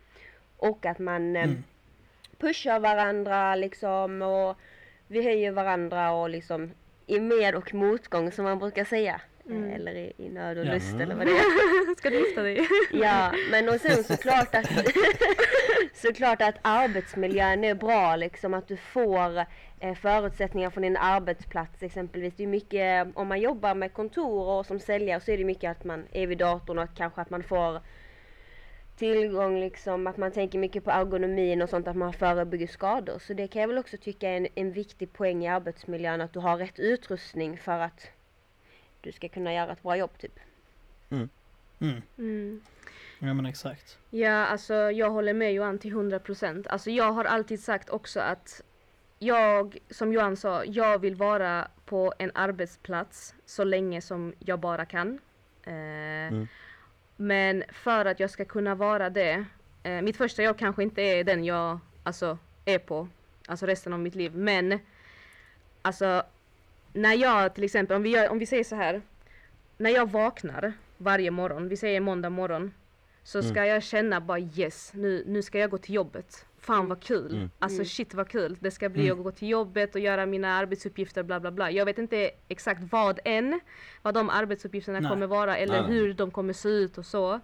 Och 0.57 0.85
att 0.85 0.99
man 0.99 1.35
eh, 1.35 1.43
Mm. 1.43 1.63
pushar 2.37 2.79
varandra 2.79 3.55
liksom 3.55 4.21
och 4.21 4.57
vi 5.07 5.23
höjer 5.23 5.51
varandra 5.51 6.11
och 6.11 6.29
liksom 6.29 6.71
i 7.07 7.19
med 7.19 7.55
och 7.55 7.73
motgång 7.73 8.31
som 8.31 8.45
man 8.45 8.59
brukar 8.59 8.85
säga. 8.85 9.21
Mm. 9.49 9.73
Eller 9.73 9.95
i, 9.95 10.13
i 10.17 10.29
nöd 10.29 10.57
och 10.57 10.65
Ja. 10.65 10.73
lust 10.73 10.93
eller 10.99 11.15
vad 11.19 11.27
det 11.27 11.31
är. 11.31 11.95
Ska 11.97 12.09
du 12.09 12.27
gifta 12.27 12.41
dig? 12.41 12.67
Ja, 12.91 13.33
men 13.51 13.69
och 13.69 13.75
sen 13.81 14.03
såklart 14.03 14.55
att 14.55 14.65
såklart 15.93 16.41
att 16.41 16.55
arbetsmiljön 16.61 17.63
är 17.63 17.75
bra 17.75 18.15
liksom 18.15 18.53
att 18.53 18.67
du 18.67 18.77
får 18.77 19.37
eh, 19.79 19.93
förutsättningar 19.95 20.69
från 20.69 20.83
din 20.83 20.97
arbetsplats 20.97 21.83
exempelvis. 21.83 22.33
Det 22.37 22.43
är 22.43 22.47
mycket, 22.47 23.07
om 23.13 23.27
man 23.27 23.41
jobbar 23.41 23.75
med 23.75 23.93
kontor 23.93 24.47
och 24.47 24.65
som 24.65 24.79
säljare 24.79 25.19
så 25.19 25.31
är 25.31 25.37
det 25.37 25.45
mycket 25.45 25.71
att 25.71 25.83
man 25.83 26.05
är 26.11 26.27
vid 26.27 26.37
datorn 26.37 26.77
och 26.77 26.83
att 26.83 26.95
kanske 26.95 27.21
att 27.21 27.29
man 27.29 27.43
får 27.43 27.81
tillgång 28.97 29.59
liksom, 29.59 30.07
att 30.07 30.17
man 30.17 30.31
tänker 30.31 30.59
mycket 30.59 30.83
på 30.83 30.91
ergonomin 30.91 31.61
och 31.61 31.69
sånt, 31.69 31.87
att 31.87 31.95
man 31.95 32.13
förebygger 32.13 32.67
skador. 32.67 33.19
Så 33.19 33.33
det 33.33 33.47
kan 33.47 33.61
jag 33.61 33.67
väl 33.69 33.77
också 33.77 33.97
tycka 33.97 34.29
är 34.29 34.37
en, 34.37 34.47
en 34.55 34.71
viktig 34.71 35.13
poäng 35.13 35.43
i 35.45 35.47
arbetsmiljön, 35.47 36.21
att 36.21 36.33
du 36.33 36.39
har 36.39 36.57
rätt 36.57 36.79
utrustning 36.79 37.57
för 37.57 37.79
att 37.79 38.07
du 39.03 39.11
ska 39.11 39.29
kunna 39.29 39.53
göra 39.53 39.71
ett 39.71 39.83
bra 39.83 39.97
jobb 39.97 40.17
typ. 40.17 40.39
Mm. 41.09 41.29
Mm. 42.17 42.61
Ja 43.19 43.33
men 43.33 43.45
exakt. 43.45 43.97
Ja, 44.09 44.45
alltså 44.45 44.73
jag 44.73 45.09
håller 45.09 45.33
med 45.33 45.53
Johan 45.53 45.79
till 45.79 45.93
100%. 45.93 46.67
Alltså 46.69 46.89
jag 46.91 47.11
har 47.11 47.25
alltid 47.25 47.63
sagt 47.63 47.89
också 47.89 48.19
att 48.19 48.61
jag, 49.19 49.77
som 49.89 50.13
Johan 50.13 50.37
sa, 50.37 50.65
jag 50.65 50.99
vill 50.99 51.15
vara 51.15 51.67
på 51.85 52.13
en 52.17 52.31
arbetsplats 52.35 53.35
så 53.45 53.63
länge 53.63 54.01
som 54.01 54.33
jag 54.39 54.59
bara 54.59 54.85
kan. 54.85 55.19
Eh, 55.63 56.43
Men 57.15 57.63
för 57.71 58.05
att 58.05 58.19
jag 58.19 58.29
ska 58.29 58.45
kunna 58.45 58.75
vara 58.75 59.09
det, 59.09 59.45
eh, 59.83 60.01
mitt 60.01 60.17
första 60.17 60.43
jobb 60.43 60.57
kanske 60.57 60.83
inte 60.83 61.01
är 61.01 61.23
den 61.23 61.43
jag 61.43 61.79
alltså, 62.03 62.37
är 62.65 62.79
på, 62.79 63.07
alltså 63.47 63.65
resten 63.65 63.93
av 63.93 63.99
mitt 63.99 64.15
liv. 64.15 64.35
Men 64.35 64.79
alltså 65.81 66.23
när 66.93 67.13
jag 67.13 67.55
till 67.55 67.63
exempel, 67.63 67.97
om 67.97 68.03
vi, 68.03 68.09
gör, 68.09 68.29
om 68.29 68.39
vi 68.39 68.45
säger 68.45 68.63
så 68.63 68.75
här, 68.75 69.01
när 69.77 69.89
jag 69.89 70.11
vaknar 70.11 70.73
varje 70.97 71.31
morgon, 71.31 71.67
vi 71.67 71.77
säger 71.77 71.99
måndag 71.99 72.29
morgon, 72.29 72.73
så 73.23 73.43
ska 73.43 73.65
jag 73.65 73.83
känna 73.83 74.21
bara 74.21 74.39
yes, 74.39 74.91
nu, 74.93 75.23
nu 75.27 75.41
ska 75.41 75.59
jag 75.59 75.69
gå 75.69 75.77
till 75.77 75.95
jobbet. 75.95 76.45
Fan 76.59 76.89
vad 76.89 77.03
kul! 77.03 77.35
Mm. 77.35 77.49
Alltså 77.59 77.85
shit 77.85 78.13
vad 78.13 78.29
kul! 78.29 78.57
Det 78.59 78.71
ska 78.71 78.89
bli 78.89 79.11
att 79.11 79.17
gå 79.17 79.31
till 79.31 79.49
jobbet 79.49 79.95
och 79.95 80.01
göra 80.01 80.25
mina 80.25 80.53
arbetsuppgifter 80.53 81.23
bla 81.23 81.39
bla 81.39 81.51
bla. 81.51 81.71
Jag 81.71 81.85
vet 81.85 81.97
inte 81.97 82.31
exakt 82.47 82.81
vad 82.91 83.19
än, 83.25 83.59
vad 84.01 84.13
de 84.13 84.29
arbetsuppgifterna 84.29 84.99
Nej. 84.99 85.09
kommer 85.09 85.27
vara 85.27 85.57
eller 85.57 85.81
Nej, 85.81 85.91
hur 85.91 86.13
de 86.13 86.31
kommer 86.31 86.53
se 86.53 86.69
ut 86.69 86.97
och 86.97 87.05
så. 87.05 87.39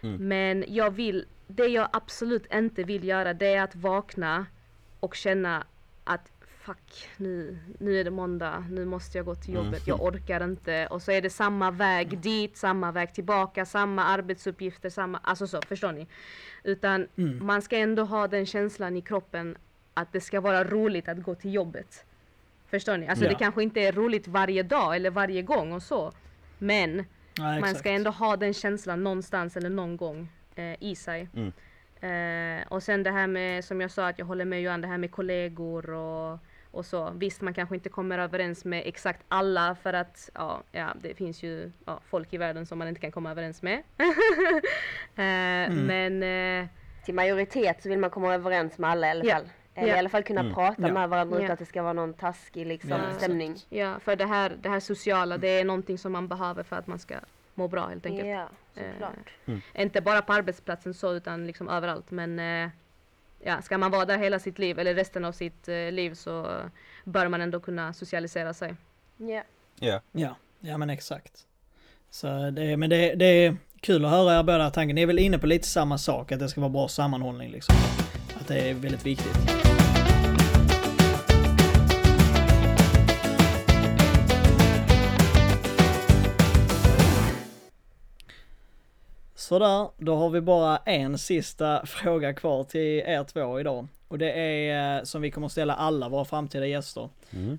Men 0.00 0.64
jag 0.68 0.90
vill, 0.90 1.26
det 1.46 1.66
jag 1.66 1.88
absolut 1.92 2.54
inte 2.54 2.82
vill 2.82 3.04
göra 3.04 3.34
det 3.34 3.54
är 3.54 3.62
att 3.62 3.76
vakna 3.76 4.46
och 5.00 5.14
känna 5.14 5.66
att 6.04 6.32
fuck, 6.68 7.08
nu, 7.16 7.58
nu 7.78 8.00
är 8.00 8.04
det 8.04 8.10
måndag, 8.10 8.64
nu 8.70 8.84
måste 8.84 9.18
jag 9.18 9.24
gå 9.26 9.34
till 9.34 9.54
jobbet, 9.54 9.86
jag 9.86 10.02
orkar 10.02 10.44
inte. 10.44 10.86
Och 10.86 11.02
så 11.02 11.12
är 11.12 11.22
det 11.22 11.30
samma 11.30 11.70
väg 11.70 12.18
dit, 12.18 12.56
samma 12.56 12.92
väg 12.92 13.14
tillbaka, 13.14 13.64
samma 13.64 14.04
arbetsuppgifter, 14.04 14.90
samma, 14.90 15.18
alltså 15.18 15.46
så, 15.46 15.62
förstår 15.62 15.92
ni? 15.92 16.06
Utan 16.64 17.08
man 17.40 17.62
ska 17.62 17.76
ändå 17.76 18.04
ha 18.04 18.28
den 18.28 18.46
känslan 18.46 18.96
i 18.96 19.00
kroppen 19.00 19.56
att 19.94 20.12
det 20.12 20.20
ska 20.20 20.40
vara 20.40 20.64
roligt 20.64 21.08
att 21.08 21.22
gå 21.22 21.34
till 21.34 21.54
jobbet. 21.54 22.04
Förstår 22.66 22.96
ni? 22.96 23.08
Alltså 23.08 23.24
Ja. 23.24 23.30
det 23.30 23.36
kanske 23.38 23.62
inte 23.62 23.80
är 23.80 23.92
roligt 23.92 24.28
varje 24.28 24.62
dag 24.62 24.96
eller 24.96 25.10
varje 25.10 25.42
gång 25.42 25.72
och 25.72 25.82
så. 25.82 26.12
Men 26.58 27.04
Nej, 27.38 27.60
man 27.60 27.74
ska 27.74 27.90
ändå 27.90 28.10
ha 28.10 28.36
den 28.36 28.54
känslan 28.54 29.04
någonstans 29.04 29.56
eller 29.56 29.70
någon 29.70 29.96
gång 29.96 30.28
eh, 30.54 30.82
i 30.82 30.94
sig. 30.94 31.28
Mm. 31.34 31.52
Eh, 32.00 32.66
och 32.68 32.82
sen 32.82 33.02
det 33.02 33.10
här 33.10 33.26
med, 33.26 33.64
som 33.64 33.80
jag 33.80 33.90
sa, 33.90 34.08
att 34.08 34.18
jag 34.18 34.26
håller 34.26 34.44
med 34.44 34.62
Johan, 34.62 34.80
det 34.80 34.88
här 34.88 34.98
med 34.98 35.10
kollegor 35.10 35.90
och, 35.90 36.38
och 36.70 36.86
så. 36.86 37.10
Visst, 37.10 37.40
man 37.40 37.54
kanske 37.54 37.74
inte 37.74 37.88
kommer 37.88 38.18
överens 38.18 38.64
med 38.64 38.82
exakt 38.86 39.24
alla 39.28 39.74
för 39.74 39.92
att 39.92 40.30
ja, 40.34 40.62
ja, 40.72 40.94
det 41.00 41.14
finns 41.14 41.42
ju 41.42 41.72
ja, 41.86 42.00
folk 42.08 42.32
i 42.32 42.36
världen 42.38 42.66
som 42.66 42.78
man 42.78 42.88
inte 42.88 43.00
kan 43.00 43.12
komma 43.12 43.30
överens 43.30 43.62
med. 43.62 43.82
eh, 45.16 45.72
Men 45.74 46.22
eh, 46.22 46.66
Till 47.04 47.14
majoritet 47.14 47.82
så 47.82 47.88
vill 47.88 47.98
man 47.98 48.10
komma 48.10 48.34
överens 48.34 48.78
med 48.78 48.90
alla 48.90 49.06
i 49.06 49.10
alla 49.10 49.24
Ja. 49.24 49.34
fall. 49.34 49.48
Ja. 49.74 49.86
i 49.86 49.90
alla 49.90 50.08
fall 50.08 50.22
kunna 50.22 50.54
prata 50.54 50.82
Ja. 50.88 50.92
med 50.92 51.08
varandra 51.08 51.36
utan 51.38 51.50
att 51.50 51.58
det 51.58 51.64
ska 51.66 51.82
vara 51.82 51.92
någon 51.92 52.14
taskig 52.14 52.66
liksom, 52.66 52.98
stämning. 53.16 53.56
ja, 53.68 53.98
för 54.00 54.16
det 54.16 54.26
här, 54.26 54.56
det 54.62 54.68
här 54.68 54.80
sociala, 54.80 55.38
det 55.38 55.48
är 55.48 55.64
någonting 55.64 55.98
som 55.98 56.12
man 56.12 56.28
behöver 56.28 56.62
för 56.62 56.76
att 56.76 56.86
man 56.86 56.98
ska 56.98 57.14
må 57.54 57.68
bra 57.68 57.86
helt 57.86 58.06
enkelt. 58.06 58.28
Ja, 58.28 58.48
såklart. 58.74 59.58
Inte 59.74 60.00
bara 60.00 60.22
på 60.22 60.32
arbetsplatsen 60.32 60.94
så 60.94 61.12
utan 61.14 61.46
liksom 61.46 61.68
överallt 61.68 62.10
men 62.10 62.38
eh, 62.38 62.68
ja, 63.44 63.62
ska 63.62 63.78
man 63.78 63.90
vara 63.90 64.04
där 64.04 64.18
hela 64.18 64.38
sitt 64.38 64.58
liv 64.58 64.78
eller 64.78 64.94
resten 64.94 65.24
av 65.24 65.32
sitt 65.32 65.68
eh, 65.68 65.92
liv 65.92 66.14
så 66.14 66.60
bör 67.04 67.28
man 67.28 67.40
ändå 67.40 67.60
kunna 67.60 67.92
socialisera 67.92 68.54
sig. 68.54 68.74
Ja. 69.16 69.42
Ja. 69.80 70.00
Ja, 70.12 70.36
ja 70.60 70.78
men 70.78 70.90
exakt. 70.90 71.32
Så 72.10 72.50
det, 72.50 72.76
men 72.76 72.90
det, 72.90 73.14
det 73.14 73.24
är 73.24 73.56
kul 73.80 74.04
att 74.04 74.10
höra 74.10 74.38
er 74.38 74.42
båda 74.42 74.70
tankar. 74.70 74.94
Ni 74.94 75.02
är 75.02 75.06
väl 75.06 75.18
inne 75.18 75.38
på 75.38 75.46
lite 75.46 75.68
samma 75.68 75.98
sak, 75.98 76.32
att 76.32 76.38
det 76.38 76.48
ska 76.48 76.60
vara 76.60 76.70
bra 76.70 76.88
sammanhållning 76.88 77.50
liksom. 77.50 77.74
Att 78.40 78.48
det 78.48 78.70
är 78.70 78.74
väldigt 78.74 79.06
viktigt. 79.06 79.67
Sådär, 89.48 89.88
då 89.96 90.16
har 90.16 90.30
vi 90.30 90.40
bara 90.40 90.76
en 90.76 91.18
sista 91.18 91.86
fråga 91.86 92.34
kvar 92.34 92.64
till 92.64 93.02
er 93.06 93.24
två 93.24 93.60
idag. 93.60 93.86
Och 94.08 94.18
det 94.18 94.32
är 94.32 94.96
eh, 94.98 95.04
som 95.04 95.22
vi 95.22 95.30
kommer 95.30 95.46
att 95.46 95.52
ställa 95.52 95.74
alla 95.74 96.08
våra 96.08 96.24
framtida 96.24 96.66
gäster. 96.66 97.08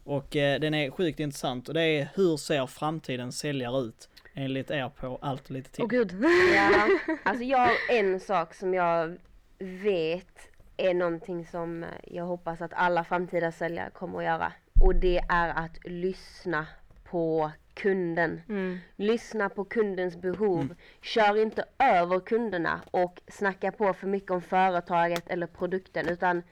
Och 0.04 0.36
eh, 0.36 0.60
den 0.60 0.74
är 0.74 0.92
sjukt 0.92 1.20
intressant 1.20 1.68
och 1.68 1.74
det 1.74 1.82
är 1.82 2.10
hur 2.16 2.38
ser 2.38 2.68
framtidens 2.68 3.40
säljare 3.40 3.82
ut? 3.82 4.10
Enligt 4.34 4.72
er 4.72 4.90
på 4.90 5.20
allt 5.22 5.46
och 5.46 5.52
lite 5.52 5.72
till. 5.72 5.84
Åh 5.84 5.90
gud! 5.90 6.24
ja. 6.56 6.88
Alltså 7.24 7.44
jag 7.44 7.58
har 7.60 7.74
en 7.90 8.20
sak 8.20 8.54
som 8.54 8.74
jag 8.74 9.18
vet 9.60 10.50
är 10.78 10.94
någonting 10.94 11.48
som 11.48 11.86
jag 12.08 12.26
hoppas 12.26 12.62
att 12.62 12.74
alla 12.74 13.04
framtida 13.04 13.52
säljare 13.52 13.90
kommer 13.94 14.20
att 14.20 14.26
göra. 14.26 14.54
Och 14.82 14.96
det 14.96 15.22
är 15.30 15.50
att 15.50 15.86
lyssna 15.86 16.66
på 17.04 17.52
kunden. 17.80 18.42
Mm. 18.50 18.80
Lyssna 18.96 19.50
på 19.50 19.66
kundens 19.66 20.18
behov. 20.22 20.76
Kör 21.02 21.42
inte 21.42 21.64
över 21.80 22.20
kunderna 22.20 22.82
och 22.92 23.22
snacka 23.28 23.72
på 23.72 23.94
för 23.94 24.08
mycket 24.08 24.32
om 24.32 24.42
företaget 24.42 25.30
eller 25.30 25.48
produkten 25.48 26.08
utan 26.08 26.44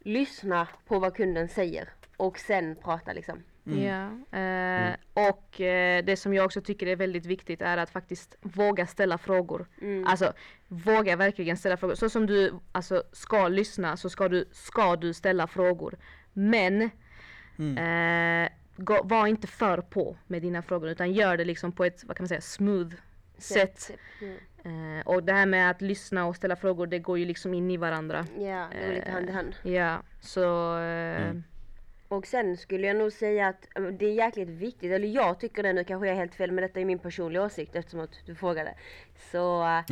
lyssna 0.00 0.68
på 0.86 0.98
vad 0.98 1.14
kunden 1.16 1.48
säger 1.48 1.88
och 2.16 2.38
sen 2.38 2.76
prata 2.76 3.12
liksom. 3.12 3.42
Ja, 3.64 4.38
eh, 4.38 4.94
och 5.14 5.60
eh, 5.60 6.04
det 6.04 6.16
som 6.16 6.34
jag 6.34 6.44
också 6.44 6.60
tycker 6.60 6.86
är 6.86 6.96
väldigt 6.96 7.26
viktigt 7.26 7.62
är 7.62 7.76
att 7.76 7.90
faktiskt 7.90 8.36
våga 8.40 8.86
ställa 8.86 9.18
frågor. 9.18 9.66
Alltså 10.06 10.32
våga 10.68 11.16
verkligen 11.16 11.56
ställa 11.56 11.76
frågor. 11.76 11.94
Så 11.94 12.08
som 12.10 12.26
du 12.26 12.54
alltså, 12.72 13.02
ska 13.12 13.48
lyssna 13.48 13.96
så 13.96 14.10
ska 14.10 14.28
du, 14.28 14.44
ska 14.52 14.96
du 14.96 15.14
ställa 15.14 15.46
frågor. 15.46 15.98
Men 16.32 16.82
eh, 17.78 18.50
gå, 18.84 19.02
var 19.04 19.26
inte 19.26 19.46
för 19.46 19.78
på 19.80 20.16
med 20.26 20.42
dina 20.42 20.62
frågor 20.62 20.88
utan 20.90 21.12
gör 21.12 21.36
det 21.36 21.44
liksom 21.44 21.72
på 21.72 21.84
ett, 21.84 22.04
vad 22.04 22.16
kan 22.16 22.24
man 22.24 22.28
säga, 22.28 22.40
smooth 22.40 22.94
sätt. 23.38 23.90
Mm. 24.20 24.36
Eh, 24.98 25.06
och 25.06 25.22
det 25.22 25.32
här 25.32 25.46
med 25.46 25.70
att 25.70 25.80
lyssna 25.82 26.26
och 26.26 26.36
ställa 26.36 26.56
frågor 26.56 26.86
det 26.86 26.98
går 26.98 27.18
ju 27.18 27.24
liksom 27.24 27.54
in 27.54 27.70
i 27.70 27.76
varandra. 27.76 28.26
Ja, 28.38 28.68
det 28.72 28.86
går 28.86 28.94
lite 28.94 29.10
hand 29.10 29.28
i 29.28 29.32
hand. 29.32 29.54
Ja, 29.62 30.02
så 30.20 30.78
eh, 30.78 31.32
Och 32.08 32.26
sen 32.26 32.56
skulle 32.56 32.86
jag 32.86 32.96
nog 32.96 33.12
säga 33.12 33.48
att 33.48 33.68
eh, 33.76 33.82
det 33.82 34.06
är 34.06 34.12
jäkligt 34.14 34.48
viktigt, 34.48 34.92
eller 34.92 35.08
jag 35.08 35.40
tycker 35.40 35.62
det 35.62 35.72
nu 35.72 35.84
kanske 35.84 36.06
jag 36.06 36.14
är 36.16 36.20
helt 36.20 36.34
fel 36.34 36.52
men 36.52 36.62
detta 36.62 36.80
är 36.80 36.84
min 36.84 36.98
personliga 36.98 37.42
åsikt 37.42 37.76
eftersom 37.76 38.00
att 38.00 38.26
du 38.26 38.34
frågade. 38.34 38.74
Så 39.32 39.62
eh, 39.62 39.84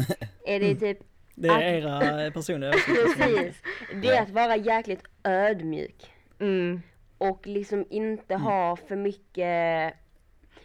är 0.46 0.60
det 0.60 0.74
typ, 0.74 0.98
Det 1.34 1.48
är 1.48 1.60
era 1.62 2.24
eh, 2.26 2.32
personliga 2.32 2.70
åsikter. 2.74 3.04
precis, 3.26 3.62
det 4.02 4.08
är 4.08 4.22
att 4.22 4.30
vara 4.30 4.56
jäkligt 4.56 5.02
ödmjuk. 5.24 6.12
mm, 6.38 6.82
Och 7.18 7.46
liksom 7.46 7.84
inte 7.90 8.34
ha 8.34 8.76
för 8.76 8.96
mycket 8.96 9.94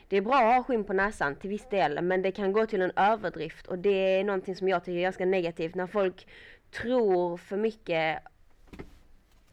det 0.08 0.18
är 0.18 0.22
bra 0.22 0.36
att 0.36 0.56
ha 0.56 0.64
skinn 0.64 0.84
på 0.84 0.94
näsan 0.94 1.36
till 1.36 1.50
viss 1.50 1.70
del 1.70 2.02
men 2.02 2.22
det 2.22 2.32
kan 2.32 2.54
gå 2.54 2.66
till 2.66 2.82
en 2.82 2.92
överdrift 2.96 3.68
och 3.68 3.80
det 3.80 4.20
är 4.20 4.24
någonting 4.24 4.56
som 4.56 4.68
jag 4.68 4.84
tycker 4.84 4.98
är 4.98 5.02
ganska 5.02 5.26
negativt 5.26 5.76
när 5.76 5.88
folk 5.88 6.28
tror 6.72 7.38
för 7.38 7.58
mycket 7.58 8.20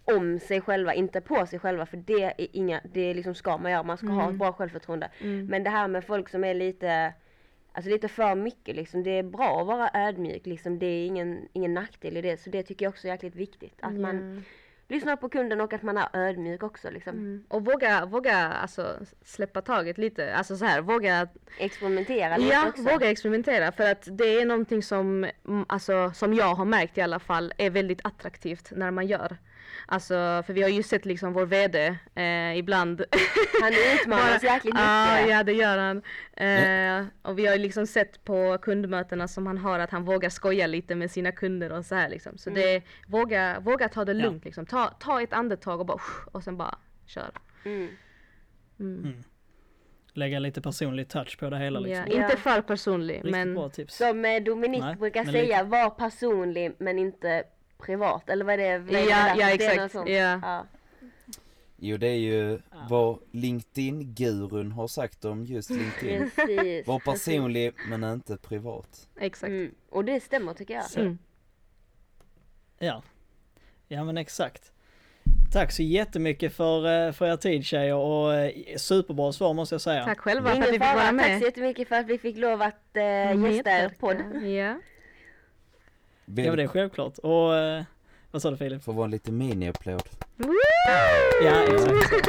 om 0.04 0.38
sig 0.38 0.60
själva, 0.60 0.94
inte 0.94 1.20
på 1.20 1.46
sig 1.46 1.58
själva 1.58 1.86
för 1.86 1.96
det 1.96 2.22
är 2.22 2.34
inga, 2.38 2.80
det 2.92 3.14
liksom 3.14 3.34
ska 3.34 3.58
man 3.58 3.72
göra, 3.72 3.82
man 3.82 3.96
ska 3.96 4.06
ha 4.06 4.30
ett 4.30 4.38
bra 4.38 4.52
självförtroende. 4.52 5.10
Men 5.48 5.62
det 5.62 5.70
här 5.70 5.88
med 5.88 6.04
folk 6.04 6.28
som 6.28 6.44
är 6.44 6.54
lite 6.54 7.14
Alltså 7.72 7.90
lite 7.90 8.08
för 8.08 8.34
mycket 8.34 8.76
liksom, 8.76 9.02
det 9.02 9.10
är 9.10 9.22
bra 9.22 9.60
att 9.60 9.66
vara 9.66 9.90
ödmjuk 9.94 10.46
liksom, 10.46 10.78
det 10.78 10.86
är 10.86 11.06
ingen, 11.06 11.48
ingen 11.52 11.74
nackdel 11.74 12.16
i 12.16 12.22
det 12.22 12.40
så 12.40 12.50
det 12.50 12.62
tycker 12.62 12.84
jag 12.84 12.90
också 12.90 13.08
är 13.08 13.12
jäkligt 13.12 13.34
viktigt. 13.34 13.74
Att 13.80 13.94
man 13.94 14.44
lyssnar 14.90 15.16
på 15.16 15.28
kunden 15.28 15.60
och 15.60 15.72
att 15.72 15.82
man 15.82 15.96
är 15.96 16.08
ödmjuk 16.12 16.62
också 16.62 16.90
liksom. 16.90 17.12
Mm. 17.12 17.44
Och 17.48 17.64
våga, 17.64 18.06
våga 18.06 18.36
alltså, 18.36 18.96
släppa 19.24 19.62
taget 19.62 19.98
lite. 19.98 20.34
Alltså 20.34 20.56
så 20.56 20.64
här, 20.64 20.80
våga 20.80 21.28
Experimentera 21.58 22.36
lite 22.36 22.54
Ja, 22.54 22.68
också. 22.68 22.82
våga 22.82 23.10
experimentera 23.10 23.72
för 23.72 23.90
att 23.90 24.08
det 24.10 24.40
är 24.40 24.46
någonting 24.46 24.82
som, 24.82 25.24
mm, 25.48 25.64
alltså, 25.68 26.12
som 26.14 26.34
jag 26.34 26.54
har 26.54 26.64
märkt 26.64 26.98
i 26.98 27.00
alla 27.00 27.18
fall 27.18 27.52
är 27.56 27.70
väldigt 27.70 28.00
attraktivt 28.04 28.70
när 28.70 28.90
man 28.90 29.06
gör. 29.06 29.36
Alltså, 29.86 30.42
för 30.46 30.52
vi 30.52 30.62
har 30.62 30.68
ju 30.68 30.82
sett 30.82 31.04
liksom 31.04 31.32
vår 31.32 31.46
VD 31.46 31.96
eh, 32.14 32.56
ibland. 32.58 33.04
Han 33.62 33.72
utmanar 34.00 34.36
oss 34.36 34.42
jäkligt 34.42 34.74
mycket. 34.74 34.86
Ja, 34.88 35.20
ja 35.20 35.42
det 35.42 35.52
gör 35.52 35.78
han. 35.78 36.02
Eh, 36.36 37.06
och 37.22 37.38
vi 37.38 37.46
har 37.46 37.54
ju 37.54 37.62
liksom 37.62 37.86
sett 37.86 38.24
på 38.24 38.58
kundmötena 38.62 39.28
som 39.28 39.46
han 39.46 39.58
har 39.58 39.78
att 39.78 39.90
han 39.90 40.04
vågar 40.04 40.28
skoja 40.30 40.66
lite 40.66 40.94
med 40.94 41.10
sina 41.10 41.32
kunder 41.32 41.72
och 41.72 41.84
så 41.84 41.94
här 41.94 42.08
liksom. 42.08 42.38
Så 42.38 42.50
Mm. 42.50 42.62
det, 42.62 42.82
våga, 43.08 43.60
våga 43.60 43.88
ta 43.88 44.04
det 44.04 44.12
Ja. 44.12 44.18
lugnt 44.22 44.44
liksom. 44.44 44.66
Ta, 44.66 44.86
ta 45.00 45.22
ett 45.22 45.32
andetag 45.32 45.80
och 45.80 45.86
bara 45.86 46.00
och 46.32 46.42
sen 46.44 46.56
bara 46.56 46.78
kör. 47.06 47.30
Mm. 47.64 47.88
Mm. 48.80 49.22
Lägga 50.12 50.38
lite 50.38 50.60
personlig 50.62 51.08
touch 51.08 51.38
på 51.38 51.50
det 51.50 51.58
hela 51.58 51.80
liksom. 51.80 52.04
Ja, 52.08 52.16
Ja. 52.18 52.24
inte 52.24 52.36
för 52.36 52.60
personlig 52.62 53.14
Riktigt 53.14 53.30
men 53.32 53.54
bra 53.54 53.68
tips. 53.68 53.96
Som 53.96 54.24
eh, 54.24 54.42
Dominic 54.42 54.80
Nej, 54.80 54.96
brukar 54.96 55.24
säga, 55.24 55.64
var 55.64 55.90
personlig 55.90 56.72
men 56.78 56.98
inte 56.98 57.44
privat. 57.80 58.28
Eller 58.28 58.44
vad 58.44 58.54
är 58.54 58.58
det? 58.58 58.78
vad 58.78 58.94
är 58.94 59.00
det 59.04 59.10
Ja, 59.10 59.28
ja, 59.28 59.34
Det 59.36 59.42
är 59.42 59.54
exakt. 59.54 59.76
något 59.76 59.92
sånt. 59.92 60.08
Ja. 60.08 60.38
Ja. 60.42 60.66
Jo, 61.82 61.96
det 61.96 62.06
är 62.08 62.14
ju 62.18 62.60
vad 62.88 63.18
LinkedIn-gurun 63.32 64.72
har 64.72 64.88
sagt 64.88 65.24
om 65.24 65.44
just 65.44 65.70
LinkedIn. 65.70 66.30
Precis. 66.36 66.86
Var 66.86 66.98
personlig 66.98 67.74
men 67.88 68.04
inte 68.04 68.36
privat. 68.36 69.08
exakt. 69.20 69.48
Mm. 69.50 69.74
Och 69.90 70.04
det 70.04 70.20
stämmer 70.20 70.54
tycker 70.54 70.74
jag. 70.74 70.84
Mm. 70.96 71.18
Ja. 72.78 73.02
Ja 73.88 74.04
men 74.04 74.16
exakt. 74.16 74.72
Tack 75.52 75.72
så 75.72 75.82
jättemycket 75.82 76.52
för, 76.54 77.06
eh, 77.06 77.12
för 77.12 77.26
er 77.26 77.36
tid 77.36 77.64
tjejer 77.64 77.94
och 77.94 78.34
eh, 78.34 78.76
superbra 78.76 79.32
svar 79.32 79.54
måste 79.54 79.74
jag 79.74 79.80
säga. 79.82 80.04
Tack 80.04 80.20
själva 80.20 80.50
för 80.50 80.60
att 80.62 80.68
vi 80.68 80.72
fick 80.72 80.80
vara 80.80 80.92
fara. 80.92 81.00
Tack 81.00 81.08
så 81.08 81.14
med. 81.14 81.40
jättemycket 81.42 81.88
för 81.88 81.96
att 81.96 82.06
vi 82.06 82.18
fick 82.18 82.36
lov 82.36 82.62
att 82.62 82.96
eh, 82.96 83.02
gästa 83.52 83.70
er 83.70 83.88
podd. 84.00 84.16
Ja. 84.44 84.80
Ja 86.36 86.48
men 86.50 86.56
det 86.56 86.62
är 86.62 86.66
självklart. 86.66 87.18
Och 87.18 87.56
eh, 87.56 87.82
vad 88.30 88.42
sa 88.42 88.50
du 88.50 88.56
Filip? 88.56 88.84
Får 88.84 88.92
vara 88.92 89.04
en 89.04 89.10
liten 89.10 89.38
mini-applåd. 89.38 90.02
Ja 91.44 91.62
exakt. 91.74 92.28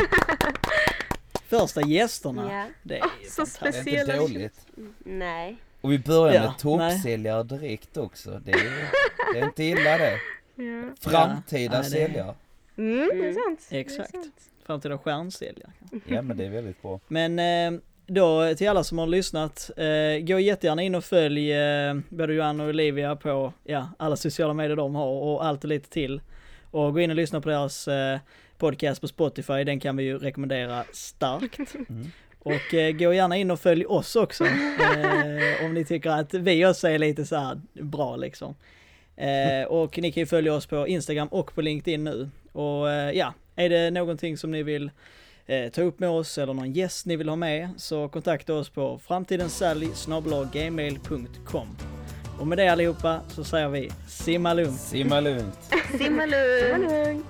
Första 1.48 1.82
gästerna. 1.82 2.54
Ja. 2.54 2.66
Det 2.84 2.98
är 3.00 3.04
ju 3.24 3.30
så 3.30 3.46
fantastiskt. 3.46 3.62
Det 3.62 3.68
är 3.68 3.72
speciella. 3.82 4.14
inte 4.14 4.34
dåligt. 4.34 4.66
Nej. 5.00 5.58
Och 5.82 5.92
vi 5.92 6.00
börjar 6.00 6.34
Ja, 6.34 6.42
med 6.42 6.58
toppsäljare 6.58 7.44
direkt 7.44 7.98
också. 7.98 8.42
Det 8.46 8.52
är, 8.52 8.90
det 9.34 9.40
är 9.40 9.44
inte 9.46 9.64
illa 9.64 9.98
det. 9.98 10.20
Ja. 10.56 10.84
Framtida 11.00 11.76
Ja, 11.76 11.82
nej, 11.82 11.92
det- 11.92 12.36
Mm, 12.78 13.10
säljare. 13.10 13.22
det 13.22 13.28
är 13.30 13.34
sant. 13.34 13.68
Exakt. 13.70 14.12
Det 14.12 14.18
är 14.18 14.22
sant. 14.22 14.36
Framtida 14.66 14.98
stjärnsäljare. 14.98 15.72
Ja 16.08 16.22
men 16.22 16.38
det 16.38 16.46
är 16.46 16.50
väldigt 16.50 16.82
bra. 16.82 17.00
Men 17.08 17.40
eh, 17.40 17.80
då 18.08 18.56
till 18.56 18.70
alla 18.70 18.84
som 18.84 18.98
har 18.98 19.08
lyssnat, 19.08 19.72
eh, 19.78 20.26
gå 20.26 20.40
jättegärna 20.40 20.82
in 20.82 20.96
och 20.96 21.04
följ 21.04 21.54
eh, 21.54 21.96
både 22.10 22.34
Johan 22.34 22.60
och 22.60 22.68
Olivia 22.68 23.16
på 23.16 23.54
ja, 23.64 23.90
alla 24.00 24.16
sociala 24.16 24.54
medier 24.54 24.76
de 24.76 24.96
har 24.96 25.08
och 25.08 25.46
allt 25.46 25.64
och 25.64 25.70
lite 25.70 25.90
till. 25.90 26.22
Och 26.72 26.94
gå 26.94 27.00
in 27.00 27.10
och 27.10 27.16
lyssna 27.16 27.42
på 27.42 27.50
deras 27.50 27.88
eh, 27.88 28.20
podcast 28.58 29.02
på 29.02 29.08
Spotify, 29.08 29.64
den 29.64 29.80
kan 29.80 29.98
vi 29.98 30.04
ju 30.04 30.18
rekommendera 30.18 30.84
starkt. 30.92 31.76
Mm. 31.90 32.12
Och 32.40 32.74
eh, 32.74 32.92
gå 32.92 33.14
gärna 33.14 33.38
in 33.38 33.52
och 33.52 33.60
följ 33.60 33.86
oss 33.86 34.16
också, 34.16 34.46
eh, 34.46 35.66
om 35.66 35.74
ni 35.74 35.86
tycker 35.86 36.10
att 36.10 36.34
vi 36.34 36.66
också 36.66 36.88
är 36.88 37.00
lite 37.00 37.26
så 37.26 37.36
här 37.36 37.62
bra 37.74 38.16
liksom. 38.16 38.56
Eh, 39.16 39.68
och 39.68 39.98
ni 39.98 40.12
kan 40.12 40.22
ju 40.22 40.28
följa 40.28 40.54
oss 40.54 40.66
på 40.66 40.88
Instagram 40.88 41.28
och 41.28 41.56
på 41.56 41.62
LinkedIn 41.62 42.04
nu. 42.04 42.30
Och 42.52 42.92
eh, 42.92 43.12
ja, 43.12 43.34
är 43.56 43.70
det 43.70 43.92
någonting 43.92 44.38
som 44.38 44.52
ni 44.52 44.64
vill 44.64 44.92
eh, 45.52 45.70
ta 45.70 45.82
upp 45.82 46.00
med 46.00 46.10
oss 46.10 46.38
eller 46.38 46.54
någon 46.54 46.74
gäst 46.74 47.06
ni 47.06 47.16
vill 47.16 47.30
ha 47.30 47.36
med 47.36 47.70
så 47.78 48.10
kontakta 48.10 48.54
oss 48.54 48.70
på 48.70 49.00
framtidenssally.gmail.com 49.00 51.68
Och 52.40 52.48
med 52.48 52.58
det 52.58 52.68
allihopa 52.68 53.22
så 53.28 53.44
säger 53.44 53.70
vi 53.70 53.92
simma 54.08 54.54
lugnt! 54.54 54.80
Simma 54.80 55.20
lugnt. 55.20 55.60
Simma 55.98 56.26
lugnt. 56.26 56.92
lugnt. 56.92 57.26